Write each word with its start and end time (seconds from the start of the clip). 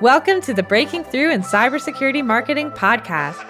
Welcome 0.00 0.40
to 0.42 0.54
the 0.54 0.62
Breaking 0.62 1.02
Through 1.02 1.32
in 1.32 1.42
Cybersecurity 1.42 2.24
Marketing 2.24 2.70
podcast, 2.70 3.42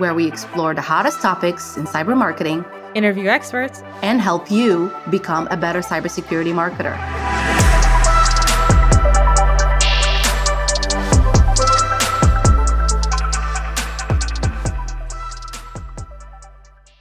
where 0.00 0.14
we 0.14 0.26
explore 0.26 0.74
the 0.74 0.80
hottest 0.80 1.20
topics 1.20 1.76
in 1.76 1.84
cyber 1.84 2.16
marketing, 2.16 2.64
interview 2.96 3.28
experts, 3.28 3.84
and 4.02 4.20
help 4.20 4.50
you 4.50 4.92
become 5.12 5.46
a 5.52 5.56
better 5.56 5.78
cybersecurity 5.78 6.52
marketer. 6.52 6.96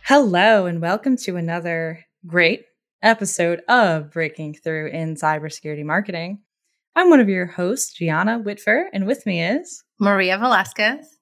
Hello, 0.03 0.67
and 0.67 0.79
welcome 0.79 1.17
to 1.17 1.37
another 1.37 2.05
great 2.27 2.65
episode 3.01 3.61
of 3.67 4.11
Breaking 4.11 4.53
Through 4.53 4.89
in 4.89 5.15
Cybersecurity 5.15 5.83
Marketing. 5.83 6.43
I'm 6.93 7.09
one 7.09 7.21
of 7.21 7.29
your 7.29 7.45
hosts, 7.45 7.93
Gianna 7.93 8.39
Whitver, 8.39 8.83
and 8.91 9.07
with 9.07 9.25
me 9.25 9.41
is 9.41 9.83
Maria 9.97 10.37
Velazquez. 10.37 11.19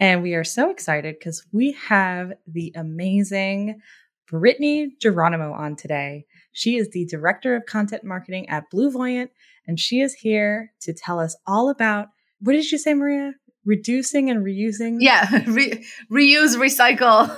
And 0.00 0.20
we 0.20 0.34
are 0.34 0.42
so 0.42 0.68
excited 0.68 1.14
because 1.18 1.46
we 1.52 1.76
have 1.88 2.32
the 2.46 2.72
amazing 2.74 3.80
Brittany 4.28 4.90
Geronimo 5.00 5.52
on 5.52 5.76
today. 5.76 6.26
She 6.52 6.76
is 6.76 6.90
the 6.90 7.06
Director 7.06 7.54
of 7.54 7.66
Content 7.66 8.02
Marketing 8.02 8.48
at 8.48 8.64
BlueVoyant, 8.74 9.28
and 9.68 9.78
she 9.78 10.00
is 10.00 10.12
here 10.12 10.72
to 10.80 10.92
tell 10.92 11.20
us 11.20 11.36
all 11.46 11.70
about 11.70 12.08
what 12.40 12.54
did 12.54 12.70
you 12.70 12.76
say, 12.76 12.92
Maria? 12.92 13.32
Reducing 13.64 14.28
and 14.28 14.44
reusing? 14.44 14.96
Yeah, 14.98 15.44
re- 15.46 15.84
reuse, 16.10 16.56
recycle. 16.56 17.30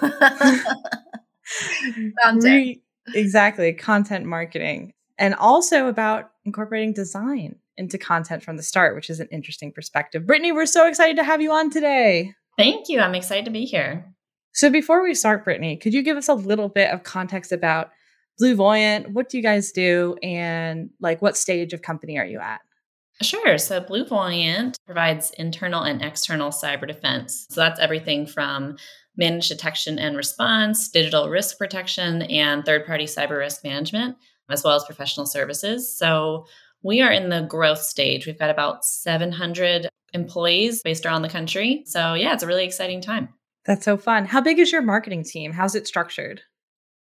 Re- 2.43 2.83
exactly, 3.15 3.75
content 3.75 4.25
marketing. 4.25 4.93
And 5.19 5.35
also 5.35 5.89
about 5.89 6.31
incorporating 6.49 6.93
design 6.93 7.57
into 7.77 7.97
content 7.97 8.43
from 8.43 8.57
the 8.57 8.63
start, 8.63 8.95
which 8.97 9.09
is 9.09 9.21
an 9.21 9.29
interesting 9.31 9.73
perspective. 9.73 10.27
Brittany, 10.27 10.51
we're 10.51 10.67
so 10.67 10.89
excited 10.89 11.17
to 11.17 11.25
have 11.25 11.41
you 11.41 11.53
on 11.53 11.71
today. 11.71 12.33
Thank 12.57 12.89
you. 12.89 13.01
I'm 13.01 13.15
excited 13.15 13.45
to 13.45 13.51
be 13.51 13.65
here. 13.65 14.13
So 14.53 14.71
before 14.71 15.05
we 15.05 15.15
start, 15.15 15.45
Brittany, 15.45 15.77
could 15.77 15.95
you 15.95 16.03
give 16.03 16.17
us 16.17 16.27
a 16.27 16.35
little 16.35 16.69
bit 16.69 16.91
of 16.91 17.05
context 17.05 17.53
about 17.53 17.91
BlueVoyant? 18.43 19.13
What 19.13 19.29
do 19.29 19.37
you 19.37 19.43
guys 19.43 19.71
do 19.71 20.17
and 20.23 20.91
like 21.01 21.23
what 21.23 21.37
stage 21.37 21.73
of 21.73 21.83
company 21.83 22.19
are 22.19 22.27
you 22.27 22.41
at? 22.41 22.61
Sure. 23.23 23.59
So 23.59 23.81
BlueVoyant 23.81 24.77
provides 24.87 25.31
internal 25.39 25.83
and 25.83 26.03
external 26.03 26.51
cyber 26.51 26.87
defense. 26.87 27.47
So 27.51 27.61
that's 27.61 27.81
everything 27.81 28.27
from 28.27 28.77
managed 29.17 29.49
detection 29.49 29.99
and 29.99 30.17
response, 30.17 30.89
digital 30.89 31.29
risk 31.29 31.59
protection, 31.59 32.23
and 32.23 32.65
third 32.65 32.87
party 32.87 33.05
cyber 33.05 33.39
risk 33.39 33.65
management, 33.65 34.17
as 34.49 34.65
well 34.65 34.75
as 34.75 34.85
professional 34.85 35.27
services. 35.27 35.97
So 35.97 36.47
we 36.83 37.01
are 37.01 37.11
in 37.11 37.29
the 37.29 37.43
growth 37.43 37.83
stage. 37.83 38.27
We've 38.27 38.39
got 38.39 38.51
about 38.51 38.85
700 38.85 39.89
employees 40.13 40.83
based 40.83 41.05
around 41.05 41.23
the 41.23 41.29
country. 41.29 41.83
So, 41.87 42.15
yeah, 42.15 42.33
it's 42.33 42.43
a 42.43 42.47
really 42.47 42.65
exciting 42.65 43.01
time. 43.01 43.29
That's 43.65 43.85
so 43.85 43.97
fun. 43.97 44.25
How 44.25 44.41
big 44.41 44.59
is 44.59 44.73
your 44.73 44.83
marketing 44.83 45.25
team? 45.25 45.53
How's 45.53 45.75
it 45.75 45.87
structured? 45.87 46.41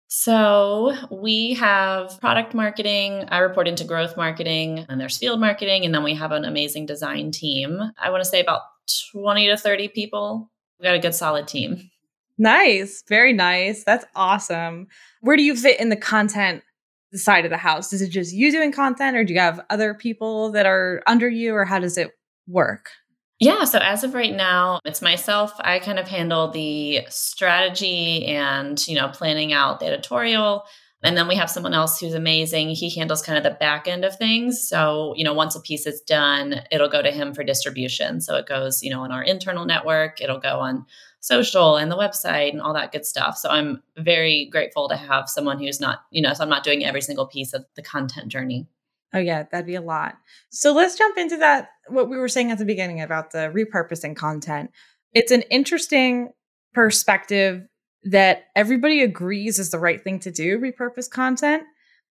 So, 0.09 0.93
we 1.11 1.55
have 1.55 2.19
product 2.21 2.55
marketing. 2.55 3.27
I 3.29 3.39
report 3.39 3.69
into 3.69 3.85
growth 3.85 4.17
marketing, 4.17 4.87
and 4.89 5.01
there's 5.01 5.19
field 5.19 5.39
marketing. 5.39 5.85
And 5.85 5.95
then 5.95 6.03
we 6.03 6.15
have 6.15 6.33
an 6.33 6.45
amazing 6.45 6.87
design 6.87 7.31
team. 7.31 7.81
I 7.97 8.11
want 8.11 8.25
to 8.25 8.29
say 8.29 8.41
about 8.41 8.63
20 9.13 9.47
to 9.49 9.57
30 9.57 9.89
people. 9.89 10.51
We've 10.79 10.87
got 10.87 10.97
a 10.97 10.99
good, 10.99 11.15
solid 11.15 11.47
team. 11.47 11.91
Nice. 12.39 13.05
Very 13.07 13.35
nice. 13.35 13.85
That's 13.85 14.07
awesome. 14.17 14.89
Where 15.21 15.37
do 15.37 15.43
you 15.43 15.55
fit 15.55 15.79
in 15.79 15.91
the 15.91 15.97
content 15.97 16.63
the 17.13 17.19
side 17.19 17.45
of 17.45 17.51
the 17.51 17.57
house? 17.57 17.93
Is 17.93 18.03
it 18.03 18.11
just 18.11 18.33
you 18.33 18.53
doing 18.53 18.73
content 18.73 19.17
or 19.17 19.25
do 19.25 19.33
you 19.33 19.41
have 19.41 19.61
other 19.71 19.95
people 19.95 20.53
that 20.53 20.67
are 20.67 21.03
under 21.07 21.29
you 21.29 21.55
or 21.55 21.65
how 21.65 21.79
does 21.79 21.99
it 21.99 22.11
work? 22.47 22.91
Yeah, 23.41 23.65
so 23.65 23.79
as 23.79 24.05
of 24.05 24.13
right 24.13 24.35
now, 24.35 24.81
it's 24.85 25.01
myself. 25.01 25.55
I 25.61 25.79
kind 25.79 25.99
of 25.99 26.07
handle 26.07 26.51
the 26.51 27.01
strategy 27.09 28.27
and, 28.27 28.87
you 28.87 28.95
know, 28.95 29.09
planning 29.09 29.55
out 29.55 29.81
the 29.81 29.87
editorial. 29.87 30.65
And 31.03 31.17
then 31.17 31.27
we 31.27 31.37
have 31.37 31.49
someone 31.49 31.73
else 31.73 31.99
who's 31.99 32.13
amazing. 32.13 32.69
He 32.69 32.91
handles 32.91 33.23
kind 33.23 33.39
of 33.39 33.45
the 33.45 33.59
back 33.59 33.89
end 33.89 34.05
of 34.05 34.17
things. 34.17 34.69
So, 34.69 35.15
you 35.17 35.25
know, 35.25 35.33
once 35.33 35.57
a 35.57 35.61
piece 35.61 35.87
is 35.87 36.03
done, 36.03 36.61
it'll 36.71 36.91
go 36.91 37.01
to 37.01 37.11
him 37.11 37.33
for 37.33 37.43
distribution. 37.43 38.21
So 38.21 38.37
it 38.37 38.47
goes, 38.47 38.83
you 38.83 38.91
know, 38.91 39.01
on 39.01 39.11
our 39.11 39.23
internal 39.23 39.65
network, 39.65 40.21
it'll 40.21 40.41
go 40.41 40.61
on 40.61 40.85
social 41.21 41.77
and 41.77 41.91
the 41.91 41.97
website 41.97 42.51
and 42.51 42.61
all 42.61 42.75
that 42.75 42.93
good 42.93 43.05
stuff. 43.07 43.37
So 43.37 43.51
I'm 43.51 43.83
very 43.99 44.49
grateful 44.51 44.89
to 44.89 44.97
have 44.97 45.29
someone 45.29 45.59
who's 45.59 45.81
not, 45.81 46.01
you 46.11 46.23
know, 46.23 46.33
so 46.33 46.43
I'm 46.43 46.49
not 46.49 46.65
doing 46.65 46.85
every 46.85 47.03
single 47.03 47.27
piece 47.27 47.53
of 47.53 47.65
the 47.77 47.83
content 47.83 48.29
journey. 48.29 48.67
Oh, 49.13 49.19
yeah, 49.19 49.45
that'd 49.51 49.67
be 49.67 49.75
a 49.75 49.81
lot. 49.81 50.15
So 50.51 50.73
let's 50.73 50.97
jump 50.97 51.19
into 51.19 51.37
that. 51.39 51.71
What 51.89 52.09
we 52.09 52.17
were 52.17 52.29
saying 52.29 52.51
at 52.51 52.59
the 52.59 52.65
beginning 52.65 53.01
about 53.01 53.33
the 53.33 53.53
repurposing 53.55 54.17
content. 54.17 54.71
It's 55.13 55.33
an 55.33 55.43
interesting 55.43 56.31
perspective 56.73 57.67
that 58.05 58.45
everybody 58.57 59.03
agrees 59.03 59.59
is 59.59 59.71
the 59.71 59.79
right 59.79 60.03
thing 60.03 60.21
to 60.21 60.31
do 60.31 60.59
repurpose 60.59 61.11
content, 61.11 61.65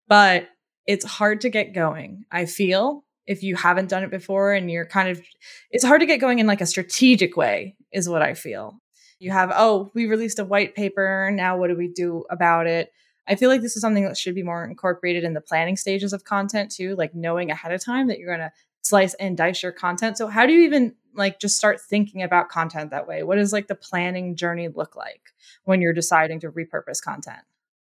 but 0.07 0.49
it's 0.85 1.05
hard 1.05 1.41
to 1.41 1.49
get 1.49 1.73
going. 1.73 2.25
I 2.31 2.45
feel 2.45 3.05
if 3.25 3.43
you 3.43 3.55
haven't 3.55 3.89
done 3.89 4.03
it 4.03 4.11
before 4.11 4.53
and 4.53 4.69
you're 4.69 4.85
kind 4.85 5.09
of, 5.09 5.21
it's 5.71 5.85
hard 5.85 6.01
to 6.01 6.07
get 6.07 6.17
going 6.17 6.39
in 6.39 6.47
like 6.47 6.61
a 6.61 6.65
strategic 6.65 7.37
way, 7.37 7.75
is 7.91 8.09
what 8.09 8.21
I 8.21 8.33
feel 8.33 8.79
you 9.19 9.31
have, 9.31 9.51
oh, 9.53 9.91
we 9.93 10.07
released 10.07 10.39
a 10.39 10.45
white 10.45 10.75
paper. 10.75 11.29
Now 11.31 11.57
what 11.57 11.67
do 11.67 11.75
we 11.75 11.87
do 11.87 12.25
about 12.29 12.67
it? 12.67 12.91
I 13.27 13.35
feel 13.35 13.49
like 13.49 13.61
this 13.61 13.75
is 13.75 13.81
something 13.81 14.05
that 14.05 14.17
should 14.17 14.33
be 14.33 14.43
more 14.43 14.63
incorporated 14.65 15.23
in 15.23 15.33
the 15.33 15.41
planning 15.41 15.77
stages 15.77 16.13
of 16.13 16.23
content 16.23 16.71
too, 16.71 16.95
like 16.95 17.13
knowing 17.13 17.51
ahead 17.51 17.71
of 17.71 17.83
time 17.83 18.07
that 18.07 18.17
you're 18.17 18.35
going 18.35 18.47
to 18.47 18.51
slice 18.81 19.13
and 19.15 19.37
dice 19.37 19.61
your 19.61 19.71
content. 19.71 20.17
So 20.17 20.27
how 20.27 20.47
do 20.47 20.53
you 20.53 20.61
even 20.61 20.95
like 21.13 21.39
just 21.39 21.57
start 21.57 21.81
thinking 21.81 22.23
about 22.23 22.49
content 22.49 22.91
that 22.91 23.07
way? 23.07 23.21
What 23.23 23.35
does 23.35 23.53
like 23.53 23.67
the 23.67 23.75
planning 23.75 24.35
journey 24.35 24.67
look 24.67 24.95
like 24.95 25.21
when 25.65 25.81
you're 25.81 25.93
deciding 25.93 26.39
to 26.39 26.49
repurpose 26.49 27.03
content? 27.03 27.41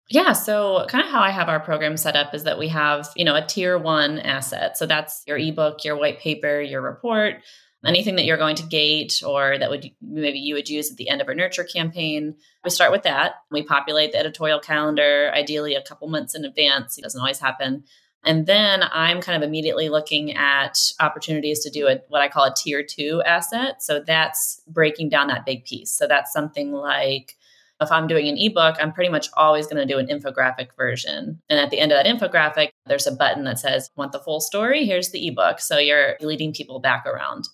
Yeah, 0.09 0.32
so 0.32 0.84
kind 0.88 1.04
of 1.04 1.10
how 1.10 1.20
I 1.20 1.31
have 1.31 1.49
our 1.49 1.60
program 1.60 1.97
set 1.97 2.16
up 2.16 2.34
is 2.34 2.44
that 2.44 2.59
we 2.59 2.69
have, 2.69 3.09
you 3.16 3.25
know, 3.25 3.34
a 3.34 3.47
tier 3.47 3.78
1 3.78 4.19
asset. 4.19 4.76
So 4.76 4.84
that's 4.84 5.22
your 5.26 5.38
ebook, 5.38 5.84
your 5.84 5.97
white 5.97 6.20
paper, 6.20 6.60
your 6.60 6.82
report, 6.82 7.37
anything 7.84 8.16
that 8.16 8.25
you're 8.25 8.37
going 8.37 8.56
to 8.56 8.62
gate 8.62 9.22
or 9.26 9.59
that 9.59 9.70
would 9.70 9.91
maybe 10.00 10.38
you 10.38 10.54
would 10.54 10.69
use 10.69 10.91
at 10.91 10.97
the 10.97 11.09
end 11.09 11.20
of 11.20 11.28
a 11.28 11.34
nurture 11.34 11.65
campaign. 11.65 12.37
We 12.65 12.70
start 12.70 12.93
with 12.93 13.03
that. 13.03 13.37
We 13.50 13.62
populate 13.62 14.12
the 14.12 14.19
editorial 14.19 14.60
calendar, 14.60 15.32
ideally 15.34 15.75
a 15.75 15.82
couple 15.82 16.09
months 16.09 16.34
in 16.34 16.44
advance. 16.44 16.97
It 16.97 17.03
doesn't 17.03 17.20
always 17.20 17.41
happen. 17.41 17.84
And 18.25 18.47
then 18.47 18.84
I'm 18.93 19.20
kind 19.20 19.43
of 19.43 19.47
immediately 19.47 19.88
looking 19.88 20.37
at 20.37 20.78
opportunities 21.00 21.60
to 21.60 21.70
do 21.70 21.88
a, 21.88 22.00
what 22.09 22.22
I 22.22 22.28
call 22.28 22.44
a 22.44 22.54
tier 22.54 22.84
two 22.84 23.20
asset. 23.26 23.82
So 23.82 24.00
that's 24.00 24.62
breaking 24.69 25.09
down 25.09 25.26
that 25.28 25.44
big 25.44 25.64
piece. 25.64 25.91
So 25.91 26.06
that's 26.06 26.32
something 26.32 26.72
like 26.72 27.37
if 27.81 27.91
I'm 27.91 28.06
doing 28.06 28.28
an 28.28 28.38
ebook, 28.38 28.76
I'm 28.81 28.93
pretty 28.93 29.10
much 29.10 29.28
always 29.37 29.66
going 29.66 29.87
to 29.87 29.93
do 29.93 29.99
an 29.99 30.06
infographic 30.06 30.69
version. 30.76 31.43
And 31.50 31.59
at 31.59 31.70
the 31.70 31.81
end 31.81 31.91
of 31.91 32.03
that 32.03 32.06
infographic, 32.06 32.70
there's 32.87 33.09
a 33.09 33.12
button 33.12 33.43
that 33.44 33.59
says, 33.59 33.91
Want 33.97 34.12
the 34.12 34.20
full 34.20 34.41
story? 34.41 34.87
Here's 34.87 35.10
the 35.10 35.26
ebook. 35.26 35.59
So 35.59 35.78
you're 35.78 36.16
leading 36.20 36.53
people 36.53 36.78
back 36.78 37.04
around. 37.06 37.49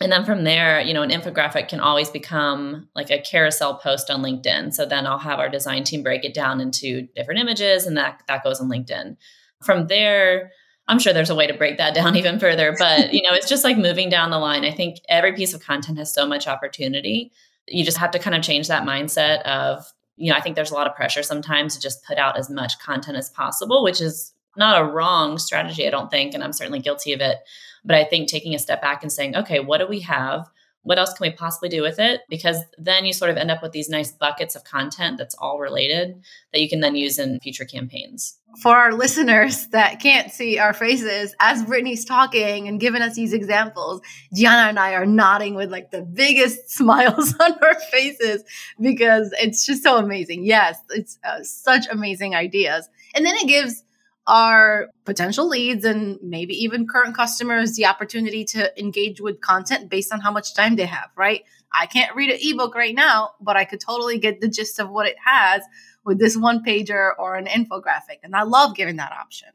And 0.00 0.10
then 0.10 0.24
from 0.24 0.44
there, 0.44 0.80
you 0.80 0.94
know, 0.94 1.02
an 1.02 1.10
infographic 1.10 1.68
can 1.68 1.78
always 1.78 2.08
become 2.08 2.88
like 2.94 3.10
a 3.10 3.20
carousel 3.20 3.74
post 3.74 4.10
on 4.10 4.22
LinkedIn. 4.22 4.72
So 4.72 4.86
then 4.86 5.06
I'll 5.06 5.18
have 5.18 5.38
our 5.38 5.50
design 5.50 5.84
team 5.84 6.02
break 6.02 6.24
it 6.24 6.32
down 6.32 6.60
into 6.60 7.02
different 7.14 7.40
images 7.40 7.86
and 7.86 7.96
that 7.98 8.22
that 8.26 8.42
goes 8.42 8.60
on 8.60 8.70
LinkedIn. 8.70 9.16
From 9.62 9.88
there, 9.88 10.52
I'm 10.88 10.98
sure 10.98 11.12
there's 11.12 11.30
a 11.30 11.34
way 11.34 11.46
to 11.46 11.54
break 11.54 11.76
that 11.76 11.94
down 11.94 12.16
even 12.16 12.40
further, 12.40 12.74
but 12.78 13.12
you 13.12 13.22
know, 13.22 13.34
it's 13.34 13.48
just 13.48 13.62
like 13.62 13.76
moving 13.76 14.08
down 14.08 14.30
the 14.30 14.38
line. 14.38 14.64
I 14.64 14.72
think 14.72 15.00
every 15.08 15.34
piece 15.34 15.52
of 15.52 15.60
content 15.60 15.98
has 15.98 16.12
so 16.12 16.26
much 16.26 16.48
opportunity. 16.48 17.30
You 17.68 17.84
just 17.84 17.98
have 17.98 18.10
to 18.12 18.18
kind 18.18 18.34
of 18.34 18.42
change 18.42 18.68
that 18.68 18.84
mindset 18.84 19.42
of, 19.42 19.84
you 20.16 20.30
know, 20.30 20.36
I 20.36 20.40
think 20.40 20.56
there's 20.56 20.70
a 20.70 20.74
lot 20.74 20.86
of 20.86 20.96
pressure 20.96 21.22
sometimes 21.22 21.74
to 21.74 21.80
just 21.80 22.04
put 22.04 22.16
out 22.16 22.38
as 22.38 22.48
much 22.48 22.78
content 22.78 23.18
as 23.18 23.28
possible, 23.28 23.84
which 23.84 24.00
is 24.00 24.32
not 24.56 24.80
a 24.80 24.84
wrong 24.84 25.38
strategy, 25.38 25.86
I 25.86 25.90
don't 25.90 26.10
think, 26.10 26.34
and 26.34 26.42
I'm 26.42 26.52
certainly 26.52 26.80
guilty 26.80 27.12
of 27.12 27.20
it. 27.20 27.38
But 27.84 27.96
I 27.96 28.04
think 28.04 28.28
taking 28.28 28.54
a 28.54 28.58
step 28.58 28.80
back 28.80 29.02
and 29.02 29.12
saying, 29.12 29.36
okay, 29.36 29.60
what 29.60 29.78
do 29.78 29.86
we 29.86 30.00
have? 30.00 30.50
What 30.82 30.98
else 30.98 31.12
can 31.12 31.28
we 31.28 31.36
possibly 31.36 31.68
do 31.68 31.82
with 31.82 31.98
it? 31.98 32.22
Because 32.30 32.56
then 32.78 33.04
you 33.04 33.12
sort 33.12 33.30
of 33.30 33.36
end 33.36 33.50
up 33.50 33.62
with 33.62 33.72
these 33.72 33.90
nice 33.90 34.12
buckets 34.12 34.56
of 34.56 34.64
content 34.64 35.18
that's 35.18 35.34
all 35.34 35.58
related 35.58 36.22
that 36.52 36.60
you 36.60 36.70
can 36.70 36.80
then 36.80 36.96
use 36.96 37.18
in 37.18 37.38
future 37.40 37.66
campaigns. 37.66 38.38
For 38.62 38.74
our 38.74 38.92
listeners 38.94 39.66
that 39.68 40.00
can't 40.00 40.32
see 40.32 40.58
our 40.58 40.72
faces, 40.72 41.34
as 41.38 41.62
Brittany's 41.64 42.06
talking 42.06 42.66
and 42.66 42.80
giving 42.80 43.02
us 43.02 43.14
these 43.14 43.34
examples, 43.34 44.00
Gianna 44.34 44.70
and 44.70 44.78
I 44.78 44.94
are 44.94 45.04
nodding 45.04 45.54
with 45.54 45.70
like 45.70 45.90
the 45.90 46.02
biggest 46.02 46.70
smiles 46.74 47.34
on 47.38 47.52
our 47.62 47.78
faces 47.92 48.42
because 48.80 49.34
it's 49.38 49.66
just 49.66 49.82
so 49.82 49.98
amazing. 49.98 50.44
Yes, 50.44 50.78
it's 50.88 51.18
uh, 51.24 51.42
such 51.42 51.88
amazing 51.90 52.34
ideas. 52.34 52.88
And 53.14 53.26
then 53.26 53.36
it 53.36 53.48
gives 53.48 53.84
our 54.26 54.88
potential 55.04 55.48
leads 55.48 55.84
and 55.84 56.18
maybe 56.22 56.54
even 56.54 56.86
current 56.86 57.16
customers 57.16 57.74
the 57.74 57.86
opportunity 57.86 58.44
to 58.44 58.78
engage 58.78 59.20
with 59.20 59.40
content 59.40 59.90
based 59.90 60.12
on 60.12 60.20
how 60.20 60.30
much 60.30 60.54
time 60.54 60.76
they 60.76 60.86
have, 60.86 61.10
right? 61.16 61.42
I 61.72 61.86
can't 61.86 62.14
read 62.14 62.30
an 62.30 62.38
ebook 62.40 62.74
right 62.74 62.94
now, 62.94 63.30
but 63.40 63.56
I 63.56 63.64
could 63.64 63.80
totally 63.80 64.18
get 64.18 64.40
the 64.40 64.48
gist 64.48 64.78
of 64.78 64.90
what 64.90 65.06
it 65.06 65.16
has 65.24 65.62
with 66.04 66.18
this 66.18 66.36
one 66.36 66.64
pager 66.64 67.10
or 67.18 67.36
an 67.36 67.46
infographic. 67.46 68.18
And 68.22 68.34
I 68.34 68.42
love 68.42 68.76
giving 68.76 68.96
that 68.96 69.12
option. 69.12 69.48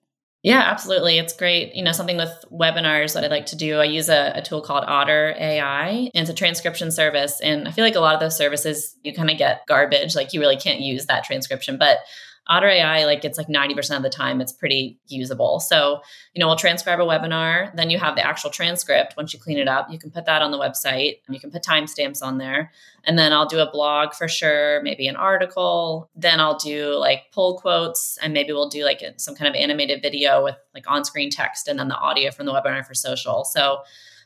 Yeah, 0.46 0.60
absolutely. 0.60 1.18
It's 1.18 1.34
great. 1.34 1.74
You 1.74 1.84
know, 1.84 1.92
something 1.92 2.18
with 2.18 2.32
webinars 2.52 3.16
that 3.16 3.24
I 3.24 3.28
like 3.28 3.48
to 3.48 3.56
do, 3.56 3.80
I 3.80 3.86
use 3.86 4.10
a, 4.10 4.34
a, 4.36 4.44
tool 4.44 4.62
called 4.62 4.84
Otter 4.86 5.34
AI, 5.40 5.88
and 5.88 6.12
it's 6.14 6.30
a 6.30 6.36
transcription 6.36 6.92
service. 6.92 7.42
And 7.42 7.68
I 7.68 7.72
feel 7.72 7.84
like 7.84 7.96
a 7.96 8.00
lot 8.00 8.14
of 8.14 8.20
those 8.20 8.38
services, 8.38 8.96
you 9.04 9.12
kind 9.12 9.32
of 9.32 9.40
get 9.40 9.66
garbage. 9.68 10.16
Like 10.16 10.34
you 10.34 10.40
really 10.40 10.56
can't 10.56 10.82
use 10.82 11.08
that 11.08 11.24
transcription. 11.24 11.80
But 11.80 11.98
Otter 12.48 12.68
AI, 12.68 13.06
like 13.06 13.26
it's 13.26 13.38
like 13.38 13.48
90% 13.48 13.98
of 13.98 14.04
the 14.04 14.10
time, 14.10 14.40
it's 14.40 14.52
pretty 14.52 15.00
usable. 15.08 15.60
So, 15.60 16.02
you 16.34 16.40
know, 16.40 16.48
we'll 16.48 16.56
transcribe 16.56 17.00
a 17.00 17.04
webinar, 17.04 17.76
then 17.76 17.90
you 17.90 17.98
have 17.98 18.16
the 18.16 18.26
actual 18.26 18.52
transcript. 18.52 19.16
Once 19.18 19.34
you 19.34 19.40
clean 19.40 19.58
it 19.58 19.68
up, 19.68 19.90
you 19.90 19.98
can 19.98 20.12
put 20.12 20.26
that 20.26 20.44
on 20.44 20.52
the 20.52 20.60
website. 20.60 21.20
You 21.28 21.40
can 21.40 21.50
put 21.50 21.64
timestamps 21.64 22.22
on 22.22 22.38
there. 22.38 22.72
And 23.04 23.18
then 23.18 23.34
I'll 23.34 23.48
do 23.48 23.60
a 23.60 23.72
blog 23.72 24.14
for 24.14 24.28
sure, 24.28 24.82
maybe 24.84 25.08
an 25.08 25.16
article. 25.16 26.10
Then 26.16 26.40
I'll 26.40 26.58
do 26.58 26.96
like 26.96 27.32
pull 27.32 27.58
quotes 27.58 28.18
and 28.22 28.32
maybe 28.32 28.54
we'll 28.54 28.70
do 28.70 28.84
like 28.84 29.02
some 29.18 29.36
kind 29.36 29.48
of 29.48 29.56
animated 29.56 30.04
video 30.04 30.44
with 30.44 30.56
like 30.76 30.90
on 30.90 31.04
screen 31.04 31.32
text 31.32 31.68
and 31.68 31.80
then 31.80 31.88
the 31.88 31.98
audio 31.98 32.30
from 32.30 32.46
the 32.46 32.54
webinar 32.54 32.86
for 32.86 32.94
social. 32.94 33.44
So, 33.44 33.80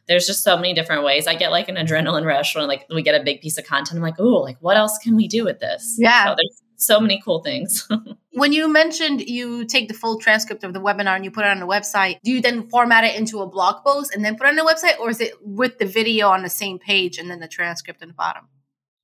there's 0.08 0.26
just 0.26 0.44
so 0.44 0.56
many 0.56 0.74
different 0.74 1.04
ways. 1.04 1.28
I 1.28 1.36
get 1.36 1.52
like 1.52 1.70
an 1.70 1.76
adrenaline 1.76 2.26
rush 2.26 2.56
when 2.56 2.68
like 2.68 2.88
we 2.90 3.04
get 3.04 3.14
a 3.14 3.24
big 3.24 3.42
piece 3.42 3.60
of 3.60 3.66
content. 3.66 3.96
I'm 3.98 4.02
like, 4.02 4.20
oh, 4.20 4.40
like 4.40 4.58
what 4.60 4.76
else 4.76 4.98
can 4.98 5.16
we 5.16 5.28
do 5.28 5.46
with 5.46 5.60
this? 5.60 5.98
Yeah. 6.00 6.26
So 6.26 6.36
there's 6.36 6.64
so 6.80 7.00
many 7.00 7.22
cool 7.24 7.42
things. 7.44 7.88
when 8.34 8.54
you 8.54 8.68
mentioned 8.68 9.22
you 9.22 9.66
take 9.66 9.88
the 9.88 9.94
full 9.94 10.20
transcript 10.20 10.64
of 10.64 10.74
the 10.74 10.80
webinar 10.80 11.16
and 11.16 11.26
you 11.26 11.32
put 11.32 11.46
it 11.46 11.50
on 11.50 11.60
the 11.60 11.68
website, 11.68 12.20
do 12.24 12.32
you 12.32 12.42
then 12.42 12.68
format 12.70 13.04
it 13.04 13.16
into 13.16 13.42
a 13.42 13.48
blog 13.48 13.84
post 13.86 14.16
and 14.16 14.24
then 14.24 14.36
put 14.36 14.48
it 14.48 14.50
on 14.50 14.56
the 14.56 14.64
website, 14.64 15.00
or 15.00 15.10
is 15.10 15.22
it 15.22 15.34
with 15.42 15.78
the 15.78 15.86
video 15.86 16.30
on 16.30 16.42
the 16.42 16.50
same 16.50 16.80
page 16.80 17.18
and 17.18 17.30
then 17.30 17.40
the 17.40 17.48
transcript 17.48 18.02
in 18.02 18.08
the 18.08 18.14
bottom? 18.14 18.48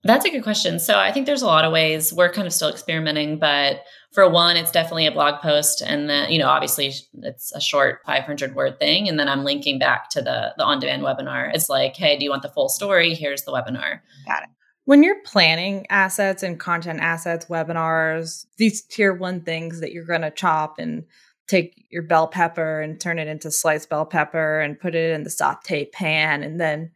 That's 0.04 0.24
a 0.24 0.30
good 0.30 0.44
question. 0.44 0.80
So 0.80 1.00
I 1.00 1.12
think 1.12 1.26
there's 1.26 1.42
a 1.42 1.48
lot 1.48 1.66
of 1.66 1.74
ways. 1.74 2.14
We're 2.14 2.32
kind 2.32 2.46
of 2.46 2.54
still 2.54 2.70
experimenting, 2.70 3.40
but 3.40 3.82
for 4.14 4.30
one, 4.30 4.56
it's 4.56 4.70
definitely 4.70 5.08
a 5.08 5.12
blog 5.12 5.42
post, 5.42 5.82
and 5.82 6.08
then 6.08 6.32
you 6.32 6.38
know, 6.38 6.48
obviously, 6.48 6.94
it's 7.24 7.52
a 7.54 7.60
short 7.60 8.02
500 8.06 8.56
word 8.56 8.80
thing, 8.80 9.10
and 9.10 9.20
then 9.20 9.28
I'm 9.28 9.44
linking 9.44 9.80
back 9.80 10.10
to 10.12 10.22
the 10.22 10.54
the 10.58 10.64
on 10.64 10.80
demand 10.80 11.02
webinar. 11.02 11.52
It's 11.54 11.70
like, 11.70 11.96
hey, 11.96 12.18
do 12.18 12.24
you 12.24 12.30
want 12.30 12.44
the 12.44 12.50
full 12.50 12.70
story? 12.70 13.16
Here's 13.16 13.44
the 13.44 13.52
webinar. 13.52 14.00
Got 14.28 14.44
it. 14.44 14.50
When 14.86 15.02
you're 15.02 15.22
planning 15.24 15.88
assets 15.90 16.44
and 16.44 16.60
content 16.60 17.00
assets, 17.02 17.48
webinars, 17.48 18.46
these 18.58 18.84
tier 18.84 19.14
one 19.14 19.42
things 19.42 19.82
that 19.82 19.92
you're 19.92 20.06
going 20.06 20.22
to 20.22 20.32
chop 20.32 20.76
and 20.78 21.06
take 21.48 21.86
your 21.90 22.04
bell 22.04 22.28
pepper 22.28 22.82
and 22.82 23.00
turn 23.00 23.20
it 23.20 23.28
into 23.28 23.52
sliced 23.52 23.90
bell 23.90 24.06
pepper 24.06 24.60
and 24.60 24.80
put 24.80 24.96
it 24.96 25.12
in 25.12 25.24
the 25.24 25.30
saute 25.30 25.86
pan 25.86 26.44
and 26.44 26.60
then 26.60 26.92